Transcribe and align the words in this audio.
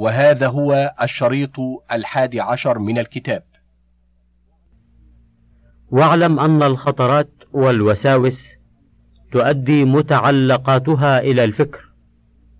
وهذا 0.00 0.46
هو 0.48 0.94
الشريط 1.02 1.56
الحادي 1.92 2.40
عشر 2.40 2.78
من 2.78 2.98
الكتاب. 2.98 3.42
واعلم 5.90 6.40
أن 6.40 6.62
الخطرات 6.62 7.30
والوساوس 7.52 8.40
تؤدي 9.32 9.84
متعلقاتها 9.84 11.20
إلى 11.20 11.44
الفكر 11.44 11.80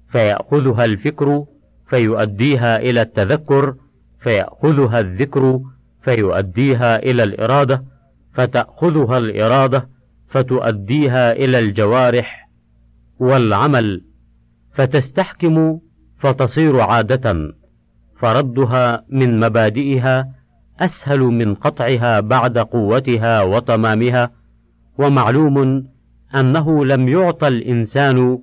فيأخذها 0.08 0.84
الفكر 0.84 1.44
فيؤديها 1.88 2.76
إلى 2.76 3.02
التذكر 3.02 3.74
فيأخذها 4.20 5.00
الذكر 5.00 5.60
فيؤديها 6.02 6.96
إلى 6.96 7.22
الإرادة 7.22 7.84
فتأخذها 8.34 9.18
الإرادة 9.18 9.88
فتؤديها 10.28 11.32
إلى 11.32 11.58
الجوارح 11.58 12.48
والعمل 13.18 14.04
فتستحكم 14.74 15.80
فتصير 16.20 16.80
عادة 16.80 17.54
فردها 18.18 19.04
من 19.10 19.40
مبادئها 19.40 20.28
أسهل 20.80 21.20
من 21.20 21.54
قطعها 21.54 22.20
بعد 22.20 22.58
قوتها 22.58 23.42
وتمامها 23.42 24.30
ومعلوم 24.98 25.86
أنه 26.34 26.84
لم 26.84 27.08
يعطى 27.08 27.48
الإنسان 27.48 28.38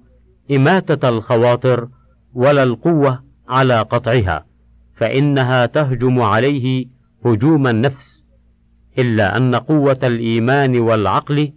إماتة 0.52 1.10
الخواطر 1.10 1.88
ولا 2.34 2.64
القوة 2.64 3.24
على 3.50 3.82
قطعها 3.82 4.46
فإنها 4.96 5.66
تهجم 5.66 6.22
عليه 6.22 6.86
هجوم 7.26 7.68
النفس 7.68 8.26
إلا 8.98 9.38
أن 9.38 9.56
قوة 9.56 10.00
الإيمان 10.04 10.80
والعقل 10.80 11.52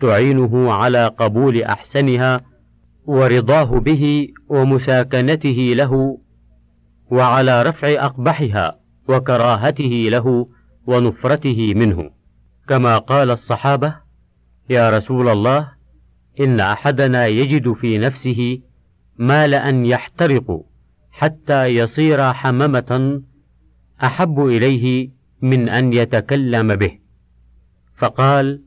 تعينه 0.00 0.72
على 0.72 1.06
قبول 1.06 1.62
أحسنها 1.62 2.40
ورضاه 3.06 3.80
به 3.80 4.28
ومساكنته 4.48 5.72
له 5.76 6.18
وعلى 7.10 7.62
رفع 7.62 8.04
أقبحها 8.04 8.78
وكراهته 9.08 10.06
له 10.08 10.48
ونفرته 10.86 11.74
منه. 11.74 12.10
كما 12.68 12.98
قال 12.98 13.30
الصحابة 13.30 13.94
يا 14.70 14.90
رسول 14.90 15.28
الله 15.28 15.68
إن 16.40 16.60
أحدنا 16.60 17.26
يجد 17.26 17.72
في 17.72 17.98
نفسه 17.98 18.58
مال 19.18 19.54
أن 19.54 19.86
يحترق 19.86 20.64
حتى 21.12 21.66
يصير 21.66 22.32
حممة 22.32 23.22
أحب 24.04 24.40
إليه 24.40 25.10
من 25.42 25.68
أن 25.68 25.92
يتكلم 25.92 26.76
به. 26.76 26.98
فقال 27.96 28.62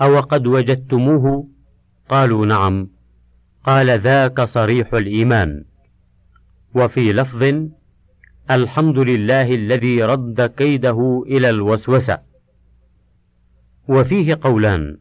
أو 0.00 0.20
قد 0.20 0.46
وجدتموه؟ 0.46 1.48
قالوا 2.08 2.46
نعم. 2.46 2.97
قال 3.68 4.00
ذاك 4.00 4.40
صريح 4.40 4.94
الإيمان. 4.94 5.64
وفي 6.74 7.12
لفظ 7.12 7.42
الحمد 8.50 8.98
لله 8.98 9.54
الذي 9.54 10.02
رد 10.02 10.40
كيده 10.42 11.22
إلى 11.26 11.50
الوسوسة. 11.50 12.18
وفيه 13.88 14.38
قولان 14.42 14.96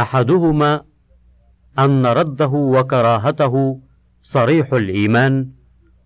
أحدهما 0.00 0.82
أن 1.78 2.06
رده 2.06 2.46
وكراهته 2.46 3.80
صريح 4.22 4.72
الإيمان 4.72 5.50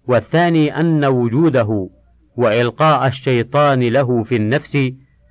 والثاني 0.06 0.80
أن 0.80 1.04
وجوده 1.04 1.90
وإلقاء 2.36 3.06
الشيطان 3.06 3.80
له 3.82 4.22
في 4.22 4.36
النفس 4.36 4.78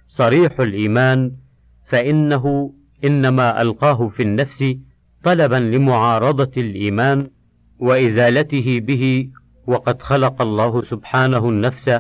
صريح 0.08 0.60
الإيمان 0.60 1.32
فإنه 1.88 2.74
إنما 3.04 3.62
ألقاه 3.62 4.08
في 4.08 4.24
النفس 4.24 4.64
طلبا 5.24 5.56
لمعارضة 5.56 6.52
الإيمان 6.58 7.28
وإزالته 7.80 8.80
به 8.80 9.30
وقد 9.68 10.02
خلق 10.02 10.42
الله 10.42 10.82
سبحانه 10.84 11.50
النفس 11.50 12.00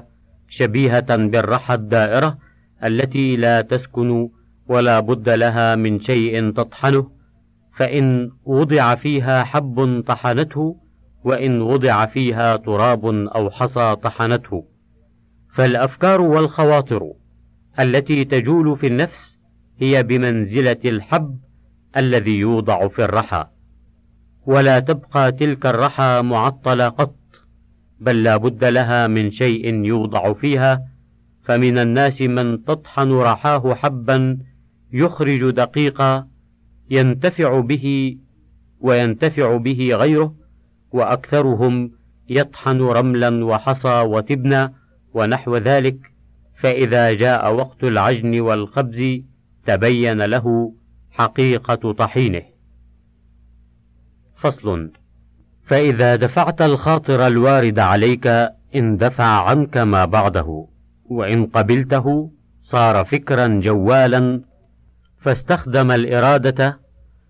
شبيهة 0.50 1.16
بالرحى 1.16 1.74
الدائرة 1.74 2.38
التي 2.84 3.36
لا 3.36 3.62
تسكن 3.62 4.30
ولا 4.68 5.00
بد 5.00 5.30
لها 5.30 5.76
من 5.76 6.00
شيء 6.00 6.52
تطحنه 6.52 7.12
فإن 7.78 8.32
وضع 8.46 8.96
فيها 8.96 9.44
حب 9.44 10.04
طحنته 10.08 10.76
وإن 11.24 11.62
وضع 11.62 12.06
فيها 12.06 12.56
تراب 12.56 13.06
أو 13.06 13.50
حصى 13.50 13.96
طحنته. 14.04 14.64
فالأفكار 15.56 16.22
والخواطر 16.22 17.02
التي 17.80 18.26
تجول 18.26 18.78
في 18.78 18.88
النفس 18.88 19.40
هي 19.80 20.04
بمنزلة 20.04 20.78
الحب 20.86 21.38
الذي 21.98 22.40
يوضع 22.40 22.88
في 22.88 23.04
الرحى. 23.04 23.46
ولا 24.46 24.80
تبقى 24.80 25.32
تلك 25.32 25.66
الرحى 25.66 26.22
معطلة 26.24 26.90
قط 26.90 27.16
بل 28.00 28.24
لا 28.24 28.38
بد 28.38 28.64
لها 28.64 29.08
من 29.08 29.32
شيء 29.32 29.86
يوضع 29.86 30.34
فيها 30.34 30.82
فمن 31.44 31.78
الناس 31.78 32.22
من 32.22 32.64
تطحن 32.64 33.12
رحاه 33.12 33.74
حبا 33.74 34.38
يخرج 34.94 35.50
دقيقا 35.50 36.28
ينتفع 36.90 37.60
به 37.60 38.18
وينتفع 38.80 39.58
به 39.58 39.90
غيره 39.94 40.36
وأكثرهم 40.92 41.92
يطحن 42.30 42.82
رملا 42.82 43.46
وحصى 43.46 44.02
وتبنا 44.02 44.74
ونحو 45.14 45.58
ذلك 45.58 45.98
فإذا 46.60 47.14
جاء 47.14 47.54
وقت 47.54 47.84
العجن 47.84 48.40
والخبز 48.40 49.22
تبين 49.66 50.22
له 50.22 50.74
حقيقة 51.12 51.94
طحينه. 51.94 52.44
فصل 54.38 54.92
فإذا 55.68 56.16
دفعت 56.16 56.62
الخاطر 56.62 57.28
الوارد 57.28 57.80
عليك 57.80 58.28
اندفع 58.76 59.50
عنك 59.50 59.78
ما 59.78 60.06
بعده، 60.06 60.68
وإن 61.06 61.46
قبلته 61.46 62.32
صار 62.62 63.06
فكرا 63.06 63.48
جوالا 63.48 64.42
فاستخدم 65.22 65.92
الإرادة 65.92 66.80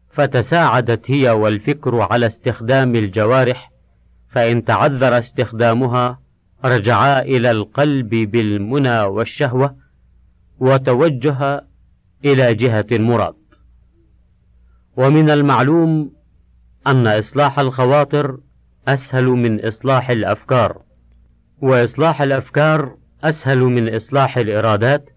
فتساعدت 0.09 1.11
هي 1.11 1.29
والفكر 1.29 2.01
على 2.01 2.25
استخدام 2.25 2.95
الجوارح 2.95 3.71
فإن 4.29 4.65
تعذر 4.65 5.19
استخدامها 5.19 6.19
رجعا 6.65 7.21
إلى 7.21 7.51
القلب 7.51 8.09
بالمنى 8.09 9.01
والشهوة 9.01 9.75
وتوجه 10.59 11.65
إلى 12.25 12.53
جهة 12.53 12.85
المراد 12.91 13.33
ومن 14.99 15.29
المعلوم 15.29 16.11
أن 16.87 17.07
إصلاح 17.07 17.59
الخواطر 17.59 18.37
أسهل 18.87 19.25
من 19.25 19.65
إصلاح 19.65 20.09
الأفكار 20.09 20.81
وإصلاح 21.61 22.21
الأفكار 22.21 22.95
أسهل 23.23 23.59
من 23.59 23.95
إصلاح 23.95 24.37
الإرادات 24.37 25.09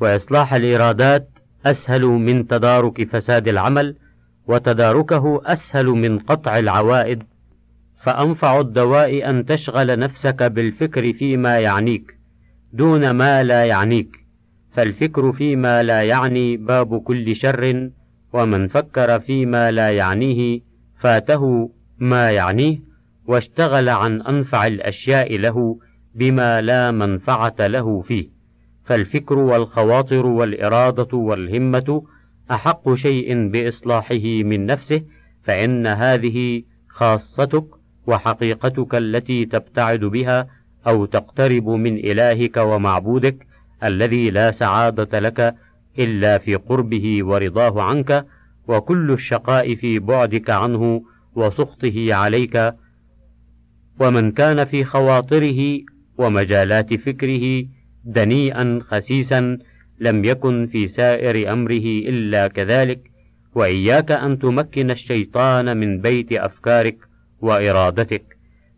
وإصلاح 0.00 0.54
الإرادات 0.54 1.28
أسهل 1.66 2.02
من 2.02 2.46
تدارك 2.46 3.08
فساد 3.08 3.48
العمل 3.48 3.96
وتداركه 4.46 5.40
أسهل 5.44 5.86
من 5.86 6.18
قطع 6.18 6.58
العوائد. 6.58 7.22
فأنفع 8.02 8.60
الدواء 8.60 9.30
أن 9.30 9.46
تشغل 9.46 9.98
نفسك 9.98 10.42
بالفكر 10.42 11.12
فيما 11.12 11.58
يعنيك 11.58 12.14
دون 12.72 13.10
ما 13.10 13.42
لا 13.42 13.64
يعنيك. 13.64 14.16
فالفكر 14.72 15.32
فيما 15.32 15.82
لا 15.82 16.02
يعني 16.02 16.56
باب 16.56 17.00
كل 17.02 17.36
شر 17.36 17.90
ومن 18.32 18.68
فكر 18.68 19.20
فيما 19.20 19.70
لا 19.70 19.90
يعنيه 19.90 20.60
فاته 21.00 21.70
ما 21.98 22.30
يعنيه 22.30 22.78
واشتغل 23.26 23.88
عن 23.88 24.22
أنفع 24.22 24.66
الأشياء 24.66 25.36
له 25.36 25.78
بما 26.14 26.60
لا 26.60 26.90
منفعة 26.90 27.66
له 27.66 28.02
فيه. 28.02 28.28
فالفكر 28.84 29.38
والخواطر 29.38 30.26
والإرادة 30.26 31.16
والهمة 31.16 32.02
أحق 32.50 32.94
شيء 32.94 33.48
بإصلاحه 33.48 34.24
من 34.24 34.66
نفسه 34.66 35.02
فإن 35.42 35.86
هذه 35.86 36.62
خاصتك 36.88 37.64
وحقيقتك 38.06 38.94
التي 38.94 39.44
تبتعد 39.44 40.00
بها 40.00 40.46
أو 40.86 41.04
تقترب 41.04 41.68
من 41.68 41.96
إلهك 41.96 42.56
ومعبودك 42.56 43.46
الذي 43.84 44.30
لا 44.30 44.50
سعادة 44.50 45.18
لك 45.18 45.54
إلا 45.98 46.38
في 46.38 46.54
قربه 46.54 47.24
ورضاه 47.24 47.82
عنك 47.82 48.26
وكل 48.68 49.10
الشقاء 49.10 49.74
في 49.74 49.98
بعدك 49.98 50.50
عنه 50.50 51.02
وسخطه 51.34 52.14
عليك 52.14 52.74
ومن 54.00 54.32
كان 54.32 54.64
في 54.64 54.84
خواطره 54.84 55.80
ومجالات 56.18 56.94
فكره 56.94 57.64
دنيئا 58.04 58.80
خسيسا 58.82 59.58
لم 60.00 60.24
يكن 60.24 60.66
في 60.66 60.88
سائر 60.88 61.52
أمره 61.52 61.86
إلا 62.08 62.48
كذلك 62.48 63.00
وإياك 63.54 64.10
أن 64.10 64.38
تمكن 64.38 64.90
الشيطان 64.90 65.76
من 65.76 66.00
بيت 66.00 66.32
أفكارك 66.32 66.96
وإرادتك 67.40 68.24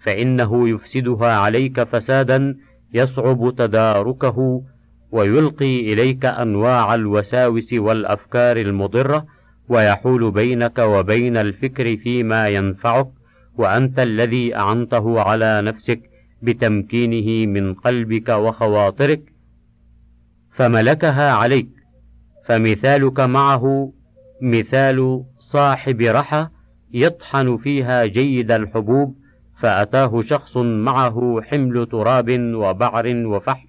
فإنه 0.04 0.68
يفسدها 0.68 1.32
عليك 1.32 1.82
فسادا 1.82 2.56
يصعب 2.94 3.54
تداركه 3.58 4.62
ويلقي 5.12 5.92
إليك 5.92 6.24
أنواع 6.24 6.94
الوساوس 6.94 7.72
والأفكار 7.72 8.56
المضرة 8.56 9.26
ويحول 9.68 10.30
بينك 10.30 10.78
وبين 10.78 11.36
الفكر 11.36 11.96
فيما 11.96 12.48
ينفعك 12.48 13.06
وأنت 13.56 13.98
الذي 13.98 14.56
أعنته 14.56 15.20
على 15.20 15.62
نفسك 15.62 16.00
بتمكينه 16.42 17.46
من 17.46 17.74
قلبك 17.74 18.28
وخواطرك 18.28 19.20
فملكها 20.54 21.32
عليك. 21.32 21.68
فمثالك 22.46 23.20
معه 23.20 23.92
مثال 24.42 25.24
صاحب 25.38 26.00
رحى 26.00 26.46
يطحن 26.92 27.56
فيها 27.56 28.06
جيد 28.06 28.50
الحبوب 28.50 29.16
فأتاه 29.60 30.20
شخص 30.20 30.56
معه 30.56 31.40
حمل 31.42 31.86
تراب 31.86 32.40
وبعر 32.54 33.26
وفحم 33.26 33.66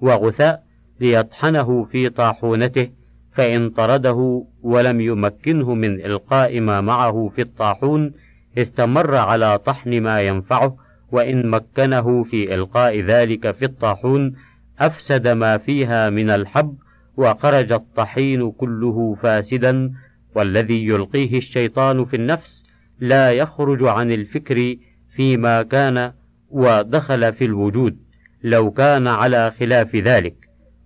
وغثاء 0.00 0.62
ليطحنه 1.00 1.84
في 1.84 2.08
طاحونته 2.08 2.88
فإن 3.32 3.70
طرده 3.70 4.44
ولم 4.62 5.00
يمكنه 5.00 5.74
من 5.74 6.00
إلقاء 6.00 6.60
ما 6.60 6.80
معه 6.80 7.32
في 7.36 7.42
الطاحون 7.42 8.12
استمر 8.58 9.14
على 9.14 9.58
طحن 9.58 10.00
ما 10.00 10.20
ينفعه 10.20 10.76
وإن 11.12 11.50
مكنه 11.50 12.24
في 12.24 12.54
إلقاء 12.54 13.00
ذلك 13.00 13.50
في 13.50 13.64
الطاحون 13.64 14.34
أفسد 14.78 15.28
ما 15.28 15.58
فيها 15.58 16.10
من 16.10 16.30
الحب 16.30 16.74
وخرج 17.16 17.72
الطحين 17.72 18.50
كله 18.50 19.14
فاسدا 19.22 19.92
والذي 20.34 20.86
يلقيه 20.86 21.38
الشيطان 21.38 22.04
في 22.04 22.16
النفس 22.16 22.64
لا 23.00 23.32
يخرج 23.32 23.84
عن 23.84 24.12
الفكر 24.12 24.76
فيما 25.16 25.62
كان 25.62 26.12
ودخل 26.50 27.32
في 27.32 27.44
الوجود 27.44 27.96
لو 28.44 28.70
كان 28.70 29.06
على 29.06 29.52
خلاف 29.60 29.96
ذلك. 29.96 30.34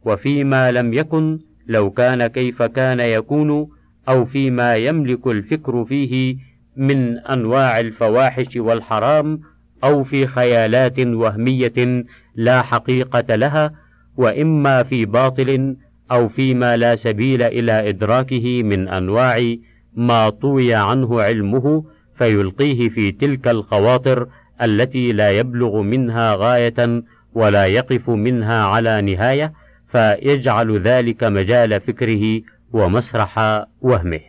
وفيما 0.04 0.72
لم 0.72 0.92
يكن 0.92 1.38
لو 1.66 1.90
كان 1.90 2.26
كيف 2.26 2.62
كان 2.62 3.00
يكون 3.00 3.68
أو 4.08 4.24
فيما 4.24 4.76
يملك 4.76 5.26
الفكر 5.26 5.84
فيه 5.84 6.36
من 6.76 7.18
أنواع 7.18 7.80
الفواحش 7.80 8.56
والحرام 8.56 9.40
أو 9.84 10.04
في 10.04 10.26
خيالات 10.26 10.98
وهمية 10.98 12.04
لا 12.34 12.62
حقيقة 12.62 13.34
لها 13.34 13.72
وإما 14.16 14.82
في 14.82 15.04
باطل 15.04 15.76
أو 16.12 16.28
فيما 16.28 16.76
لا 16.76 16.96
سبيل 16.96 17.42
إلى 17.42 17.88
إدراكه 17.88 18.62
من 18.62 18.88
أنواع 18.88 19.54
ما 19.96 20.28
طوي 20.30 20.74
عنه 20.74 21.22
علمه 21.22 21.84
فيلقيه 22.18 22.88
في 22.88 23.12
تلك 23.12 23.48
الخواطر 23.48 24.28
التي 24.62 25.12
لا 25.12 25.30
يبلغ 25.30 25.82
منها 25.82 26.34
غاية 26.34 27.02
ولا 27.34 27.66
يقف 27.66 28.10
منها 28.10 28.64
على 28.64 29.02
نهاية 29.02 29.52
فيجعل 29.94 30.81
ذلك 30.81 31.25
مجال 31.25 31.81
فكره 31.81 32.41
ومسرح 32.73 33.64
وهمه. 33.81 34.20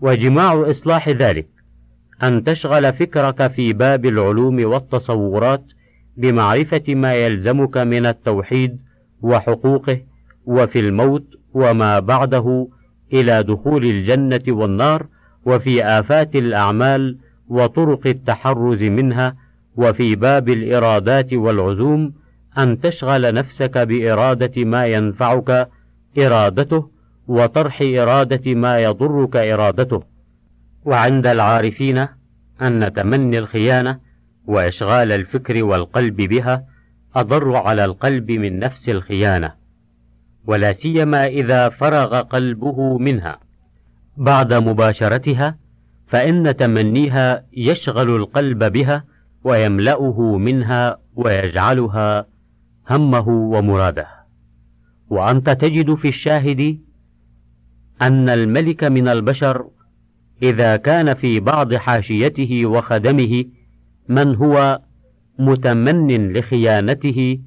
وجماع 0.00 0.70
إصلاح 0.70 1.08
ذلك 1.08 1.46
أن 2.22 2.44
تشغل 2.44 2.92
فكرك 2.92 3.46
في 3.46 3.72
باب 3.72 4.06
العلوم 4.06 4.64
والتصورات 4.64 5.64
بمعرفة 6.16 6.82
ما 6.88 7.14
يلزمك 7.14 7.76
من 7.76 8.06
التوحيد 8.06 8.78
وحقوقه 9.22 10.00
وفي 10.46 10.80
الموت 10.80 11.26
وما 11.54 11.98
بعده 11.98 12.68
إلى 13.12 13.42
دخول 13.42 13.84
الجنة 13.84 14.42
والنار 14.48 15.06
وفي 15.46 15.84
آفات 15.84 16.36
الأعمال 16.36 17.18
وطرق 17.48 18.06
التحرز 18.06 18.82
منها 18.82 19.36
وفي 19.76 20.14
باب 20.14 20.48
الإرادات 20.48 21.32
والعزوم 21.32 22.19
أن 22.58 22.80
تشغل 22.80 23.34
نفسك 23.34 23.78
بإرادة 23.78 24.64
ما 24.64 24.86
ينفعك 24.86 25.68
إرادته 26.18 26.90
وطرح 27.28 27.82
إرادة 27.82 28.54
ما 28.54 28.78
يضرك 28.78 29.36
إرادته. 29.36 30.02
وعند 30.84 31.26
العارفين 31.26 32.06
أن 32.62 32.92
تمني 32.92 33.38
الخيانة 33.38 33.98
وإشغال 34.46 35.12
الفكر 35.12 35.64
والقلب 35.64 36.16
بها 36.16 36.64
أضر 37.14 37.56
على 37.56 37.84
القلب 37.84 38.30
من 38.30 38.58
نفس 38.58 38.88
الخيانة. 38.88 39.52
ولا 40.46 40.72
سيما 40.72 41.26
إذا 41.26 41.68
فرغ 41.68 42.20
قلبه 42.20 42.98
منها. 42.98 43.38
بعد 44.16 44.52
مباشرتها 44.52 45.56
فإن 46.06 46.56
تمنيها 46.56 47.44
يشغل 47.56 48.16
القلب 48.16 48.64
بها 48.64 49.04
ويملأه 49.44 50.38
منها 50.38 50.98
ويجعلها 51.16 52.26
همه 52.90 53.28
ومراده. 53.28 54.06
وأنت 55.10 55.50
تجد 55.50 55.94
في 55.94 56.08
الشاهد 56.08 56.78
أن 58.02 58.28
الملك 58.28 58.84
من 58.84 59.08
البشر 59.08 59.64
إذا 60.42 60.76
كان 60.76 61.14
في 61.14 61.40
بعض 61.40 61.74
حاشيته 61.74 62.66
وخدمه 62.66 63.44
من 64.08 64.34
هو 64.34 64.80
متمن 65.38 66.32
لخيانته 66.32 67.38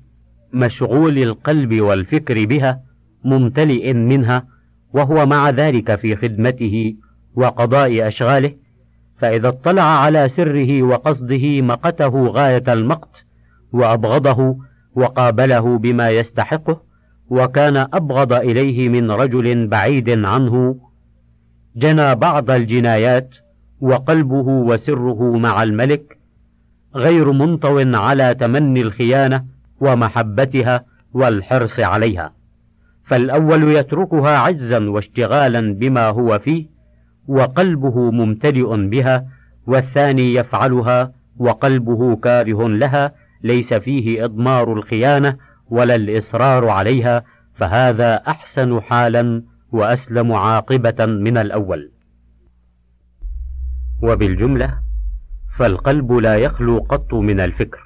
مشغول 0.53 1.17
القلب 1.17 1.81
والفكر 1.81 2.45
بها 2.45 2.79
ممتلئ 3.23 3.93
منها 3.93 4.45
وهو 4.93 5.25
مع 5.25 5.49
ذلك 5.49 5.95
في 5.95 6.15
خدمته 6.15 6.95
وقضاء 7.35 8.07
أشغاله 8.07 8.53
فإذا 9.17 9.47
اطلع 9.47 9.83
على 9.83 10.29
سره 10.29 10.83
وقصده 10.83 11.61
مقته 11.61 12.27
غاية 12.27 12.73
المقت 12.73 13.25
وأبغضه 13.73 14.57
وقابله 14.95 15.77
بما 15.77 16.09
يستحقه 16.09 16.81
وكان 17.29 17.77
أبغض 17.77 18.33
إليه 18.33 18.89
من 18.89 19.11
رجل 19.11 19.67
بعيد 19.67 20.09
عنه. 20.09 20.75
جنى 21.75 22.15
بعض 22.15 22.51
الجنايات 22.51 23.35
وقلبه 23.81 24.47
وسره 24.47 25.37
مع 25.37 25.63
الملك 25.63 26.17
غير 26.95 27.31
منطو 27.31 27.97
على 27.97 28.35
تمني 28.35 28.81
الخيانة 28.81 29.45
ومحبتها 29.79 30.85
والحرص 31.13 31.79
عليها. 31.79 32.33
فالأول 33.05 33.71
يتركها 33.71 34.37
عجزا 34.37 34.89
واشتغالا 34.89 35.73
بما 35.73 36.07
هو 36.07 36.39
فيه 36.39 36.65
وقلبه 37.27 38.11
ممتلئ 38.11 38.87
بها 38.87 39.25
والثاني 39.67 40.33
يفعلها 40.33 41.11
وقلبه 41.37 42.15
كاره 42.15 42.67
لها 42.67 43.11
ليس 43.43 43.73
فيه 43.73 44.25
إضمار 44.25 44.73
الخيانة 44.73 45.37
ولا 45.69 45.95
الإصرار 45.95 46.69
عليها 46.69 47.23
فهذا 47.55 48.15
أحسن 48.15 48.81
حالا 48.81 49.43
وأسلم 49.71 50.31
عاقبة 50.31 51.05
من 51.05 51.37
الأول. 51.37 51.91
وبالجملة 54.03 54.77
فالقلب 55.57 56.11
لا 56.11 56.35
يخلو 56.35 56.79
قط 56.79 57.13
من 57.13 57.39
الفكر 57.39 57.79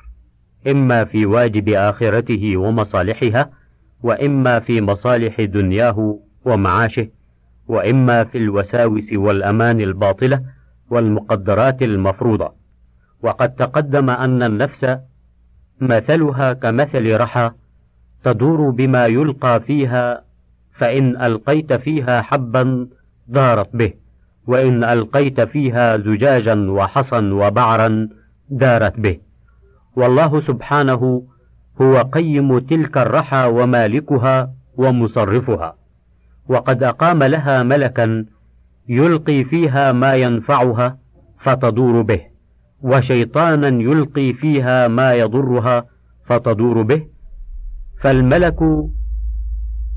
إما 0.67 1.05
في 1.05 1.25
واجب 1.25 1.69
آخرته 1.69 2.57
ومصالحها 2.57 3.49
وإما 4.03 4.59
في 4.59 4.81
مصالح 4.81 5.41
دنياه 5.41 6.19
ومعاشه 6.45 7.07
وإما 7.67 8.23
في 8.23 8.37
الوساوس 8.37 9.13
والأمان 9.13 9.81
الباطلة 9.81 10.41
والمقدرات 10.89 11.81
المفروضة. 11.81 12.51
وقد 13.23 13.55
تقدم 13.55 14.09
أن 14.09 14.43
النفس 14.43 14.85
مثلها 15.81 16.53
كمثل 16.53 17.15
رحى 17.17 17.51
تدور 18.23 18.69
بما 18.69 19.05
يلقى 19.05 19.59
فيها 19.59 20.21
فإن 20.75 21.21
ألقيت 21.21 21.73
فيها 21.73 22.21
حبا 22.21 22.87
دارت 23.27 23.75
به 23.75 23.93
وإن 24.47 24.83
ألقيت 24.83 25.41
فيها 25.41 25.97
زجاجا 25.97 26.71
وحصا 26.71 27.19
وبعرا 27.19 28.09
دارت 28.49 28.99
به. 28.99 29.17
والله 29.95 30.41
سبحانه 30.41 31.23
هو 31.81 32.01
قيم 32.01 32.59
تلك 32.59 32.97
الرحى 32.97 33.45
ومالكها 33.45 34.49
ومصرفها 34.77 35.75
وقد 36.49 36.83
أقام 36.83 37.23
لها 37.23 37.63
ملكا 37.63 38.25
يلقي 38.89 39.43
فيها 39.43 39.91
ما 39.91 40.15
ينفعها 40.15 40.97
فتدور 41.39 42.01
به. 42.01 42.21
وشيطانا 42.81 43.67
يلقي 43.67 44.33
فيها 44.33 44.87
ما 44.87 45.13
يضرها 45.13 45.85
فتدور 46.25 46.81
به 46.81 47.05
فالملك 48.01 48.59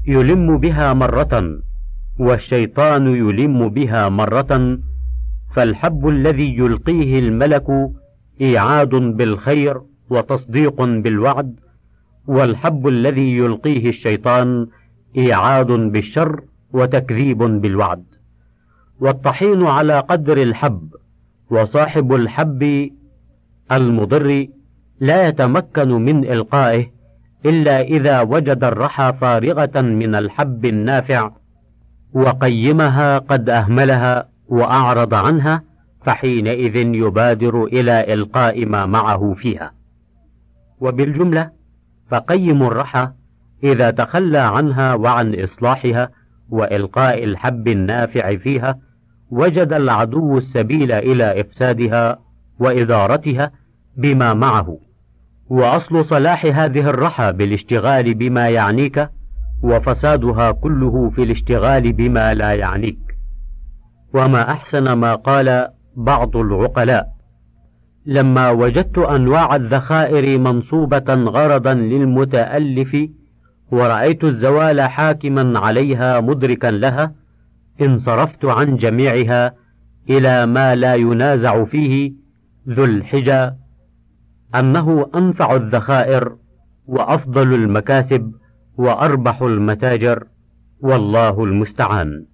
يلم 0.06 0.58
بها 0.58 0.92
مرة 0.92 1.60
والشيطان 2.18 3.06
يلم 3.06 3.68
بها 3.68 4.08
مرة 4.08 4.78
فالحب 5.54 6.08
الذي 6.08 6.56
يلقيه 6.58 7.18
الملك 7.18 7.66
إيعاد 8.40 8.88
بالخير 8.88 9.80
وتصديق 10.10 10.82
بالوعد 10.82 11.60
والحب 12.26 12.88
الذي 12.88 13.36
يلقيه 13.36 13.88
الشيطان 13.88 14.66
إيعاد 15.16 15.66
بالشر 15.66 16.40
وتكذيب 16.72 17.38
بالوعد. 17.38 18.04
والطحين 19.00 19.66
على 19.66 20.00
قدر 20.00 20.42
الحب 20.42 20.88
وصاحب 21.50 22.14
الحب 22.14 22.90
المضر 23.72 24.46
لا 25.00 25.28
يتمكن 25.28 25.88
من 25.88 26.24
إلقائه 26.24 26.86
إلا 27.46 27.80
إذا 27.80 28.20
وجد 28.20 28.64
الرحى 28.64 29.12
فارغة 29.20 29.80
من 29.80 30.14
الحب 30.14 30.64
النافع 30.64 31.30
وقيمها 32.12 33.18
قد 33.18 33.48
أهملها 33.48 34.28
وأعرض 34.48 35.14
عنها 35.14 35.62
فحينئذ 36.04 36.76
يبادر 36.76 37.64
إلى 37.64 38.14
إلقاء 38.14 38.66
ما 38.66 38.86
معه 38.86 39.34
فيها. 39.34 39.72
وبالجملة 40.80 41.50
فقيم 42.10 42.62
الرحى 42.62 43.08
إذا 43.64 43.90
تخلى 43.90 44.38
عنها 44.38 44.94
وعن 44.94 45.40
إصلاحها 45.42 46.10
وإلقاء 46.50 47.24
الحب 47.24 47.68
النافع 47.68 48.36
فيها 48.36 48.78
وجد 49.30 49.72
العدو 49.72 50.38
السبيل 50.38 50.92
إلى 50.92 51.40
إفسادها 51.40 52.18
وإدارتها 52.60 53.50
بما 53.96 54.34
معه. 54.34 54.78
وأصل 55.50 56.04
صلاح 56.04 56.46
هذه 56.46 56.90
الرحى 56.90 57.32
بالاشتغال 57.32 58.14
بما 58.14 58.48
يعنيك 58.48 59.08
وفسادها 59.62 60.50
كله 60.50 61.10
في 61.10 61.22
الاشتغال 61.22 61.92
بما 61.92 62.34
لا 62.34 62.54
يعنيك. 62.54 62.98
وما 64.14 64.50
أحسن 64.50 64.92
ما 64.92 65.14
قال 65.14 65.68
بعض 65.96 66.36
العقلاء 66.36 67.06
لما 68.06 68.50
وجدت 68.50 68.98
أنواع 68.98 69.56
الذخائر 69.56 70.38
منصوبة 70.38 71.14
غرضا 71.14 71.74
للمتألف 71.74 72.96
ورأيت 73.72 74.24
الزوال 74.24 74.80
حاكما 74.80 75.58
عليها 75.58 76.20
مدركا 76.20 76.66
لها 76.66 77.12
انصرفت 77.82 78.44
عن 78.44 78.76
جميعها 78.76 79.54
إلى 80.10 80.46
ما 80.46 80.74
لا 80.74 80.94
ينازع 80.94 81.64
فيه 81.64 82.12
ذو 82.68 82.84
الحجى 82.84 83.50
أنه 84.54 85.10
أنفع 85.14 85.56
الذخائر 85.56 86.36
وأفضل 86.86 87.54
المكاسب 87.54 88.32
وأربح 88.76 89.42
المتاجر 89.42 90.26
والله 90.80 91.44
المستعان. 91.44 92.26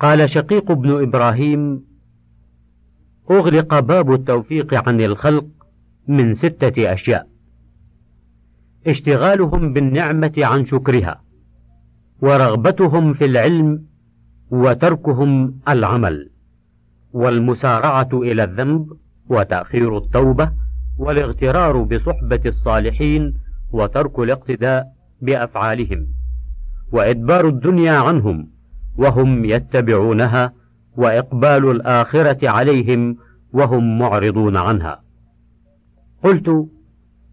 قال 0.00 0.30
شقيق 0.30 0.72
بن 0.72 1.02
إبراهيم: 1.02 1.84
أغلق 3.30 3.78
باب 3.78 4.12
التوفيق 4.12 4.88
عن 4.88 5.00
الخلق 5.00 5.46
من 6.08 6.34
ستة 6.34 6.92
أشياء: 6.92 7.26
اشتغالهم 8.86 9.72
بالنعمة 9.72 10.32
عن 10.38 10.66
شكرها، 10.66 11.23
ورغبتهم 12.22 13.14
في 13.14 13.24
العلم، 13.24 13.84
وتركهم 14.50 15.60
العمل، 15.68 16.30
والمسارعة 17.12 18.08
إلى 18.12 18.44
الذنب، 18.44 18.86
وتأخير 19.28 19.98
التوبة، 19.98 20.50
والاغترار 20.98 21.82
بصحبة 21.82 22.40
الصالحين 22.46 23.34
وترك 23.72 24.18
الاقتداء 24.18 24.86
بأفعالهم 25.22 26.06
وإدبار 26.92 27.48
الدنيا 27.48 27.92
عنهم 27.92 28.48
وهم 28.98 29.44
يتبعونها 29.44 30.52
وإقبال 30.96 31.70
الآخرة 31.70 32.48
عليهم 32.48 33.16
وهم 33.52 33.98
معرضون 33.98 34.56
عنها. 34.56 35.00
قلت 36.24 36.68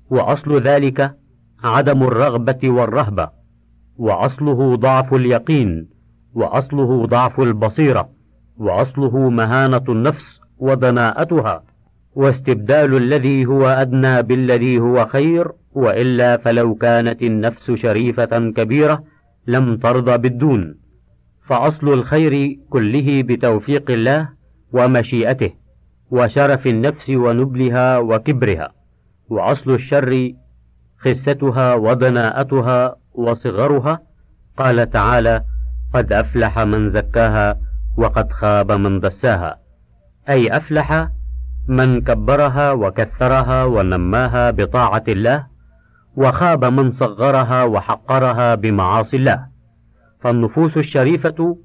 وأصل 0.10 0.62
ذلك 0.62 1.16
عدم 1.64 2.04
الرغبة 2.04 2.70
والرهبة. 2.70 3.30
وأصله 4.02 4.76
ضعف 4.76 5.14
اليقين 5.14 5.90
وأصله 6.34 7.06
ضعف 7.06 7.40
البصيرة 7.40 8.10
وأصله 8.58 9.30
مهانة 9.30 9.84
النفس 9.90 10.26
ودناءتها 10.58 11.64
واستبدال 12.16 12.98
الذي 12.98 13.46
هو 13.46 13.68
أدنى 13.68 14.22
بالذي 14.22 14.80
هو 14.80 15.06
خير 15.06 15.48
وإلا 15.74 16.38
فلو 16.38 16.76
كانت 16.76 17.22
النفس 17.22 17.72
شريفة 17.72 18.52
كبيرة 18.52 19.04
لم 19.48 19.78
ترضى 19.78 20.18
بالدون. 20.18 20.76
فأصل 21.48 21.94
الخير 21.94 22.60
كله 22.70 23.24
بتوفيق 23.24 23.92
الله 23.92 24.30
ومشيئته 24.74 25.52
وشرف 26.12 26.68
النفس 26.68 27.10
ونبلها 27.10 27.98
وكبرها 27.98 28.72
وأصل 29.30 29.72
الشر 29.72 30.32
خستها 31.00 31.74
ودناءتها 31.74 33.01
وصغرها 33.14 34.00
قال 34.58 34.90
تعالى 34.90 35.44
قد 35.94 36.14
أفلح 36.14 36.60
من 36.60 36.92
زكاها 36.92 37.58
وقد 37.98 38.32
خاب 38.32 38.72
من 38.72 39.00
دساها. 39.00 39.58
أي 40.30 40.58
أفلح 40.58 41.08
من 41.68 42.02
كبرها 42.02 42.72
وكثرها 42.72 43.64
ونماها 43.64 44.52
بطاعة 44.52 45.04
الله 45.08 45.48
وخاب 46.16 46.66
من 46.66 46.92
صغرها 46.92 47.64
وحقرها 47.64 48.56
بمعاصي 48.56 49.18
الله. 49.18 49.46
فالنفوس 50.22 50.78
الشريفة 50.78 51.58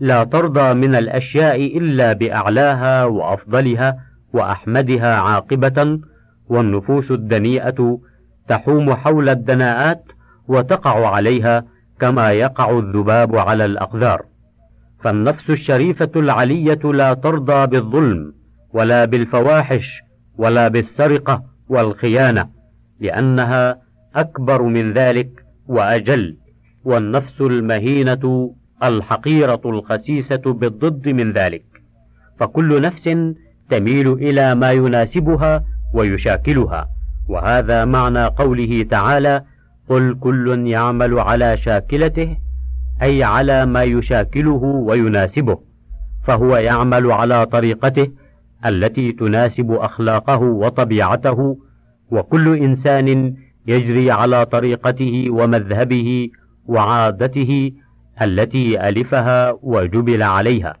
لا 0.00 0.24
ترضى 0.24 0.74
من 0.74 0.94
الأشياء 0.94 1.78
إلا 1.78 2.12
بأعلاها 2.12 3.04
وأفضلها 3.04 3.96
وأحمدها 4.32 5.16
عاقبة 5.16 6.00
والنفوس 6.48 7.10
الدنيئة 7.10 7.98
تحوم 8.48 8.94
حول 8.94 9.28
الدناءات 9.28 10.04
وتقع 10.48 11.08
عليها 11.08 11.64
كما 12.00 12.30
يقع 12.30 12.78
الذباب 12.78 13.36
على 13.36 13.64
الأقذار. 13.64 14.22
فالنفس 15.04 15.50
الشريفة 15.50 16.10
العلية 16.16 16.80
لا 16.84 17.14
ترضى 17.14 17.66
بالظلم 17.66 18.32
ولا 18.74 19.04
بالفواحش 19.04 20.00
ولا 20.38 20.68
بالسرقة 20.68 21.42
والخيانة 21.68 22.48
لأنها 23.00 23.78
أكبر 24.14 24.62
من 24.62 24.92
ذلك 24.92 25.28
وأجل 25.66 26.36
والنفس 26.84 27.40
المهينة 27.40 28.54
الحقيرة 28.82 29.60
الخسيسة 29.64 30.36
بالضد 30.52 31.08
من 31.08 31.32
ذلك. 31.32 31.64
فكل 32.40 32.80
نفس 32.80 33.10
تميل 33.70 34.12
إلى 34.12 34.54
ما 34.54 34.72
يناسبها 34.72 35.64
ويشاكلها 35.94 36.88
وهذا 37.28 37.84
معنى 37.84 38.24
قوله 38.26 38.82
تعالى 38.90 39.42
قل 39.88 40.16
كل 40.20 40.66
يعمل 40.66 41.18
على 41.18 41.56
شاكلته 41.56 42.36
أي 43.02 43.24
على 43.24 43.66
ما 43.66 43.82
يشاكله 43.82 44.62
ويناسبه 44.62 45.58
فهو 46.26 46.56
يعمل 46.56 47.12
على 47.12 47.46
طريقته 47.46 48.08
التي 48.66 49.12
تناسب 49.12 49.72
أخلاقه 49.72 50.42
وطبيعته 50.42 51.58
وكل 52.10 52.56
إنسان 52.56 53.34
يجري 53.66 54.10
على 54.10 54.46
طريقته 54.46 55.26
ومذهبه 55.30 56.28
وعادته 56.66 57.72
التي 58.22 58.88
ألفها 58.88 59.58
وجبل 59.62 60.22
عليها. 60.22 60.76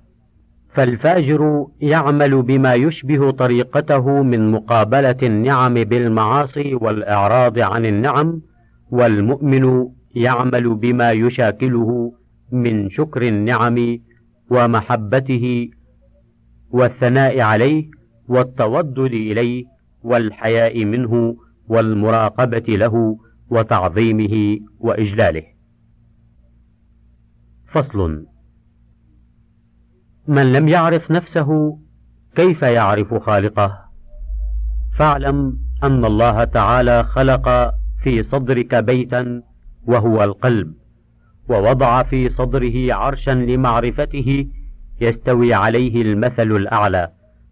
فالفاجر 0.74 1.66
يعمل 1.80 2.42
بما 2.42 2.74
يشبه 2.74 3.30
طريقته 3.30 4.22
من 4.22 4.50
مقابلة 4.50 5.16
النعم 5.22 5.74
بالمعاصي 5.74 6.74
والإعراض 6.74 7.58
عن 7.58 7.86
النعم 7.86 8.40
والمؤمن 8.90 9.88
يعمل 10.14 10.74
بما 10.74 11.12
يشاكله 11.12 12.12
من 12.52 12.90
شكر 12.90 13.28
النعم 13.28 13.98
ومحبته 14.50 15.70
والثناء 16.70 17.40
عليه 17.40 17.90
والتودد 18.28 19.12
إليه 19.12 19.64
والحياء 20.02 20.84
منه 20.84 21.36
والمراقبة 21.68 22.64
له 22.68 23.18
وتعظيمه 23.50 24.58
وإجلاله. 24.78 25.42
فصل 27.72 28.26
من 30.28 30.52
لم 30.52 30.68
يعرف 30.68 31.10
نفسه 31.10 31.78
كيف 32.36 32.62
يعرف 32.62 33.14
خالقه؟ 33.14 33.78
فاعلم 34.98 35.58
أن 35.82 36.04
الله 36.04 36.44
تعالى 36.44 37.04
خلق 37.04 37.74
في 38.06 38.22
صدرك 38.22 38.74
بيتا 38.74 39.42
وهو 39.86 40.24
القلب، 40.24 40.72
ووضع 41.48 42.02
في 42.02 42.28
صدره 42.28 42.94
عرشا 42.94 43.30
لمعرفته 43.30 44.46
يستوي 45.00 45.54
عليه 45.54 46.02
المثل 46.02 46.56
الأعلى، 46.56 47.08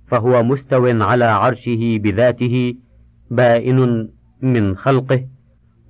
فهو 0.08 0.42
مستو 0.42 0.86
على 0.86 1.24
عرشه 1.24 1.98
بذاته 1.98 2.74
بائن 3.30 4.08
من 4.42 4.76
خلقه 4.76 5.24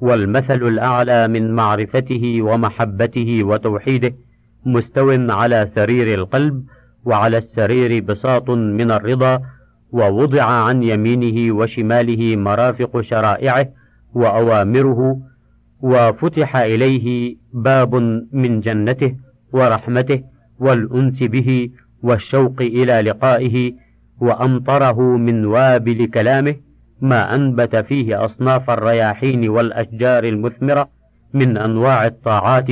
والمثل 0.00 0.62
الأعلى 0.68 1.28
من 1.28 1.54
معرفته 1.54 2.42
ومحبته 2.42 3.44
وتوحيده 3.44 4.14
مستو 4.66 5.11
على 5.33 5.66
سرير 5.75 6.14
القلب 6.14 6.64
وعلى 7.04 7.38
السرير 7.38 8.04
بساط 8.04 8.50
من 8.50 8.90
الرضا 8.90 9.42
ووضع 9.92 10.44
عن 10.44 10.83
يمينه 10.83 11.54
وشماله 11.54 12.37
مرافق 12.37 13.00
شرائعه 13.00 13.66
وأوامره 14.14 15.18
وفتح 15.80 16.56
إليه 16.56 17.37
باب 17.52 17.94
من 18.33 18.61
جنته 18.61 19.14
ورحمته 19.52 20.23
والأنس 20.59 21.23
به 21.23 21.71
والشوق 22.02 22.61
إلى 22.61 23.00
لقائه 23.00 23.73
وأمطره 24.21 25.00
من 25.16 25.44
وابل 25.44 26.06
كلامه 26.06 26.54
ما 27.00 27.35
أنبت 27.35 27.76
فيه 27.76 28.25
أصناف 28.25 28.71
الرياحين 28.71 29.49
والأشجار 29.49 30.25
المثمرة 30.25 30.88
من 31.35 31.56
أنواع 31.56 32.06
الطاعات 32.06 32.68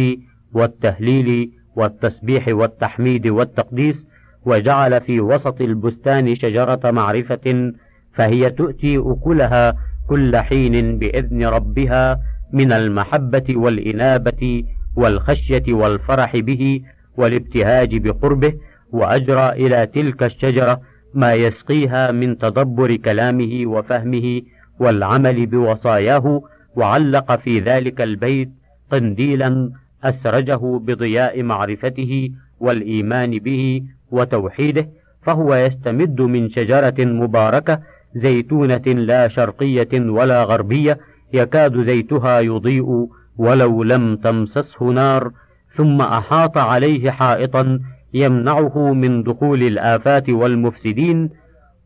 والتهليل 0.52 1.50
والتسبيح 1.76 2.48
والتحميد 2.48 3.26
والتقديس 3.26 4.06
وجعل 4.46 5.00
في 5.00 5.20
وسط 5.20 5.60
البستان 5.60 6.34
شجرة 6.34 6.90
معرفة 6.90 7.72
فهي 8.14 8.50
تؤتي 8.50 8.98
أكلها 8.98 9.74
كل 10.08 10.36
حين 10.36 10.98
بإذن 10.98 11.44
ربها 11.46 12.18
من 12.52 12.72
المحبة 12.72 13.44
والإنابة 13.56 14.64
والخشية 14.96 15.62
والفرح 15.68 16.36
به 16.36 16.80
والابتهاج 17.16 17.96
بقربه 17.96 18.52
وأجرى 18.92 19.48
إلى 19.52 19.86
تلك 19.86 20.22
الشجرة 20.22 20.80
ما 21.14 21.34
يسقيها 21.34 22.10
من 22.10 22.38
تدبر 22.38 22.96
كلامه 22.96 23.62
وفهمه 23.66 24.42
والعمل 24.80 25.46
بوصاياه 25.46 26.42
وعلق 26.76 27.36
في 27.36 27.60
ذلك 27.60 28.00
البيت 28.00 28.50
قنديلا 28.90 29.70
أسرجه 30.04 30.78
بضياء 30.78 31.42
معرفته 31.42 32.30
والإيمان 32.60 33.30
به 33.38 33.82
وتوحيده 34.10 34.88
فهو 35.22 35.54
يستمد 35.54 36.20
من 36.20 36.48
شجرة 36.50 36.94
مباركة 36.98 37.80
زيتونة 38.14 38.86
لا 38.86 39.28
شرقية 39.28 39.88
ولا 39.94 40.44
غربية 40.44 40.98
يكاد 41.32 41.84
زيتها 41.84 42.40
يضيء 42.40 43.08
ولو 43.38 43.82
لم 43.82 44.16
تمسسه 44.16 44.86
نار 44.86 45.30
ثم 45.74 46.00
أحاط 46.00 46.58
عليه 46.58 47.10
حائطا 47.10 47.80
يمنعه 48.14 48.92
من 48.92 49.22
دخول 49.22 49.62
الآفات 49.62 50.30
والمفسدين 50.30 51.30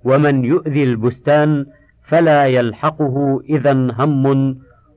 ومن 0.04 0.44
يؤذي 0.44 0.82
البستان 0.82 1.66
فلا 2.08 2.46
يلحقه 2.46 3.40
إذا 3.50 3.72
هم 3.72 4.56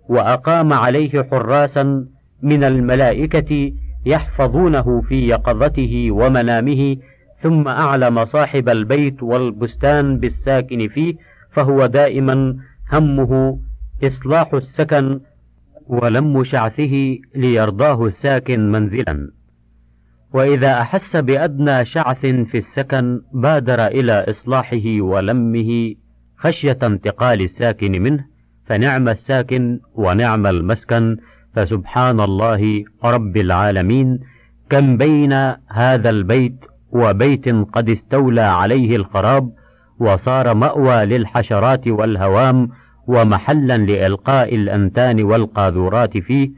وأقام 0.10 0.74
عليه 0.74 1.24
حراسا 1.32 2.06
من 2.42 2.64
الملائكة 2.64 3.72
يحفظونه 4.06 5.02
في 5.02 5.28
يقظته 5.28 6.12
ومنامه 6.12 6.96
ثم 7.42 7.68
أعلم 7.68 8.26
صاحب 8.26 8.70
البيت 8.70 9.24
والبستان 9.24 10.20
بالساكن 10.20 10.88
فيه 10.88 11.16
فهو 11.52 11.86
دائما 11.86 12.56
همه 12.92 13.60
إصلاح 14.04 14.54
السكن 14.54 15.20
ولم 15.88 16.44
شعثه 16.44 17.18
ليرضاه 17.36 18.06
الساكن 18.06 18.72
منزلا. 18.72 19.32
وإذا 20.34 20.82
أحس 20.82 21.16
بأدنى 21.16 21.86
شعث 21.86 22.22
في 22.22 22.58
السكن 22.58 23.22
بادر 23.34 23.88
إلى 23.88 24.26
إصلاحه 24.30 25.02
ولمه 25.02 25.96
خشية 26.38 26.78
انتقال 26.84 27.42
الساكن 27.42 27.92
منه 27.92 28.26
فنعم 28.66 29.10
الساكن 29.10 29.80
ونعم 29.96 30.48
المسكن 30.48 31.18
فسبحان 31.54 32.20
الله 32.20 32.84
رب 33.04 33.38
العالمين. 33.38 34.20
كم 34.70 34.98
بين 34.98 35.34
هذا 35.72 36.10
البيت 36.10 36.66
وبيت 36.92 37.50
قد 37.50 37.90
استولى 37.90 38.42
عليه 38.42 38.96
الخراب 38.96 39.50
وصار 40.00 40.54
مأوى 40.54 41.06
للحشرات 41.06 41.88
والهوام 41.88 42.70
ومحلا 43.08 43.78
لإلقاء 43.78 44.56
الأنتان 44.56 45.24
والقاذورات 45.24 46.18
فيه. 46.18 46.50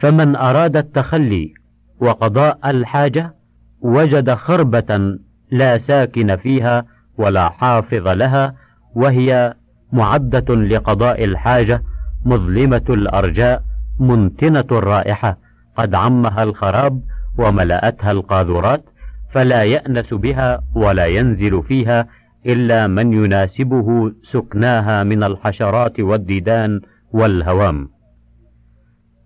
فمن 0.00 0.36
أراد 0.36 0.76
التخلي 0.76 1.54
وقضاء 2.00 2.58
الحاجة 2.64 3.34
وجد 3.80 4.34
خربة 4.34 5.18
لا 5.50 5.78
ساكن 5.78 6.36
فيها 6.36 6.84
ولا 7.18 7.48
حافظ 7.48 8.08
لها 8.08 8.54
وهي 8.94 9.54
معدة 9.92 10.54
لقضاء 10.54 11.24
الحاجة 11.24 11.82
مظلمة 12.24 12.84
الأرجاء 12.90 13.62
منتنة 14.00 14.64
الرائحة 14.72 15.36
قد 15.76 15.94
عمها 15.94 16.42
الخراب 16.42 17.00
وملأتها 17.38 18.10
القاذورات. 18.10 18.84
فلا 19.34 19.62
يأنس 19.62 20.14
بها 20.14 20.62
ولا 20.74 21.06
ينزل 21.06 21.62
فيها 21.62 22.06
إلا 22.46 22.86
من 22.86 23.12
يناسبه 23.12 24.12
سكناها 24.22 25.04
من 25.04 25.22
الحشرات 25.22 26.00
والديدان 26.00 26.80
والهوام. 27.12 27.88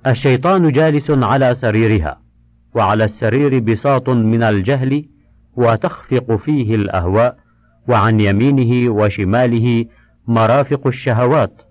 الشيطان 0.07 0.73
جالس 0.73 1.11
على 1.11 1.55
سريرها، 1.55 2.21
وعلى 2.75 3.05
السرير 3.05 3.59
بساط 3.59 4.09
من 4.09 4.43
الجهل 4.43 5.05
وتخفق 5.57 6.37
فيه 6.37 6.75
الأهواء، 6.75 7.37
وعن 7.89 8.21
يمينه 8.21 8.93
وشماله 8.93 9.85
مرافق 10.29 10.87
الشهوات، 10.87 11.63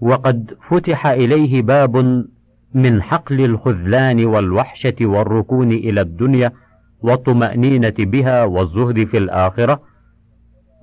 وقد 0.00 0.54
فتح 0.68 1.06
إليه 1.06 1.62
باب 1.62 2.24
من 2.74 3.02
حقل 3.02 3.40
الخذلان 3.44 4.24
والوحشة 4.24 4.96
والركون 5.00 5.72
إلى 5.72 6.00
الدنيا 6.00 6.52
والطمأنينة 7.02 7.94
بها 7.98 8.44
والزهد 8.44 9.04
في 9.04 9.18
الآخرة 9.18 9.80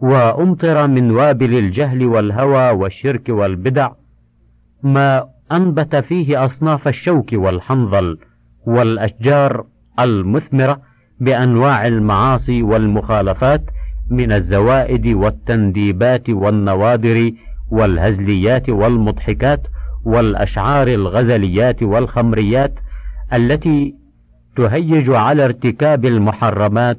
وأمطر 0.01 0.87
من 0.87 1.11
وابل 1.11 1.57
الجهل 1.57 2.05
والهوى 2.05 2.69
والشرك 2.69 3.29
والبدع 3.29 3.91
ما 4.83 5.27
أنبت 5.51 5.95
فيه 5.95 6.45
أصناف 6.45 6.87
الشوك 6.87 7.33
والحنظل 7.33 8.17
والأشجار 8.67 9.65
المثمرة 9.99 10.81
بأنواع 11.19 11.87
المعاصي 11.87 12.63
والمخالفات 12.63 13.61
من 14.11 14.31
الزوائد 14.31 15.07
والتنديبات 15.07 16.29
والنوادر 16.29 17.31
والهزليات 17.71 18.69
والمضحكات 18.69 19.61
والأشعار 20.05 20.87
الغزليات 20.87 21.83
والخمريات 21.83 22.73
التي 23.33 23.95
تهيج 24.55 25.09
على 25.09 25.45
ارتكاب 25.45 26.05
المحرمات 26.05 26.97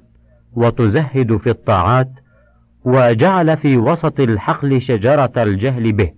وتزهد 0.56 1.36
في 1.36 1.50
الطاعات 1.50 2.08
وجعل 2.84 3.56
في 3.56 3.76
وسط 3.76 4.20
الحقل 4.20 4.80
شجرة 4.80 5.32
الجهل 5.36 5.92
به 5.92 6.12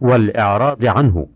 والإعراض 0.00 0.84
عنه 0.84 1.26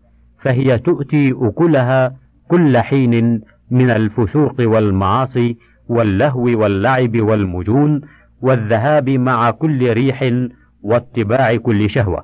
فهي 0.41 0.77
تؤتي 0.77 1.33
أكلها 1.41 2.15
كل 2.47 2.77
حين 2.77 3.41
من 3.71 3.89
الفسوق 3.89 4.55
والمعاصي 4.59 5.57
واللهو 5.89 6.43
واللعب 6.43 7.21
والمجون 7.21 8.01
والذهاب 8.41 9.09
مع 9.09 9.51
كل 9.51 9.93
ريح 9.93 10.31
واتباع 10.83 11.55
كل 11.55 11.89
شهوة. 11.89 12.23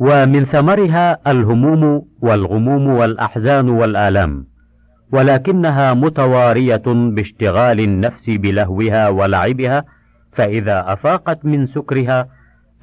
ومن 0.00 0.44
ثمرها 0.44 1.30
الهموم 1.30 2.02
والغموم 2.22 2.86
والأحزان 2.86 3.68
والآلام. 3.68 4.46
ولكنها 5.12 5.94
متوارية 5.94 6.82
باشتغال 6.86 7.80
النفس 7.80 8.30
بلهوها 8.30 9.08
ولعبها 9.08 9.84
فإذا 10.32 10.92
أفاقت 10.92 11.44
من 11.44 11.66
سكرها 11.66 12.28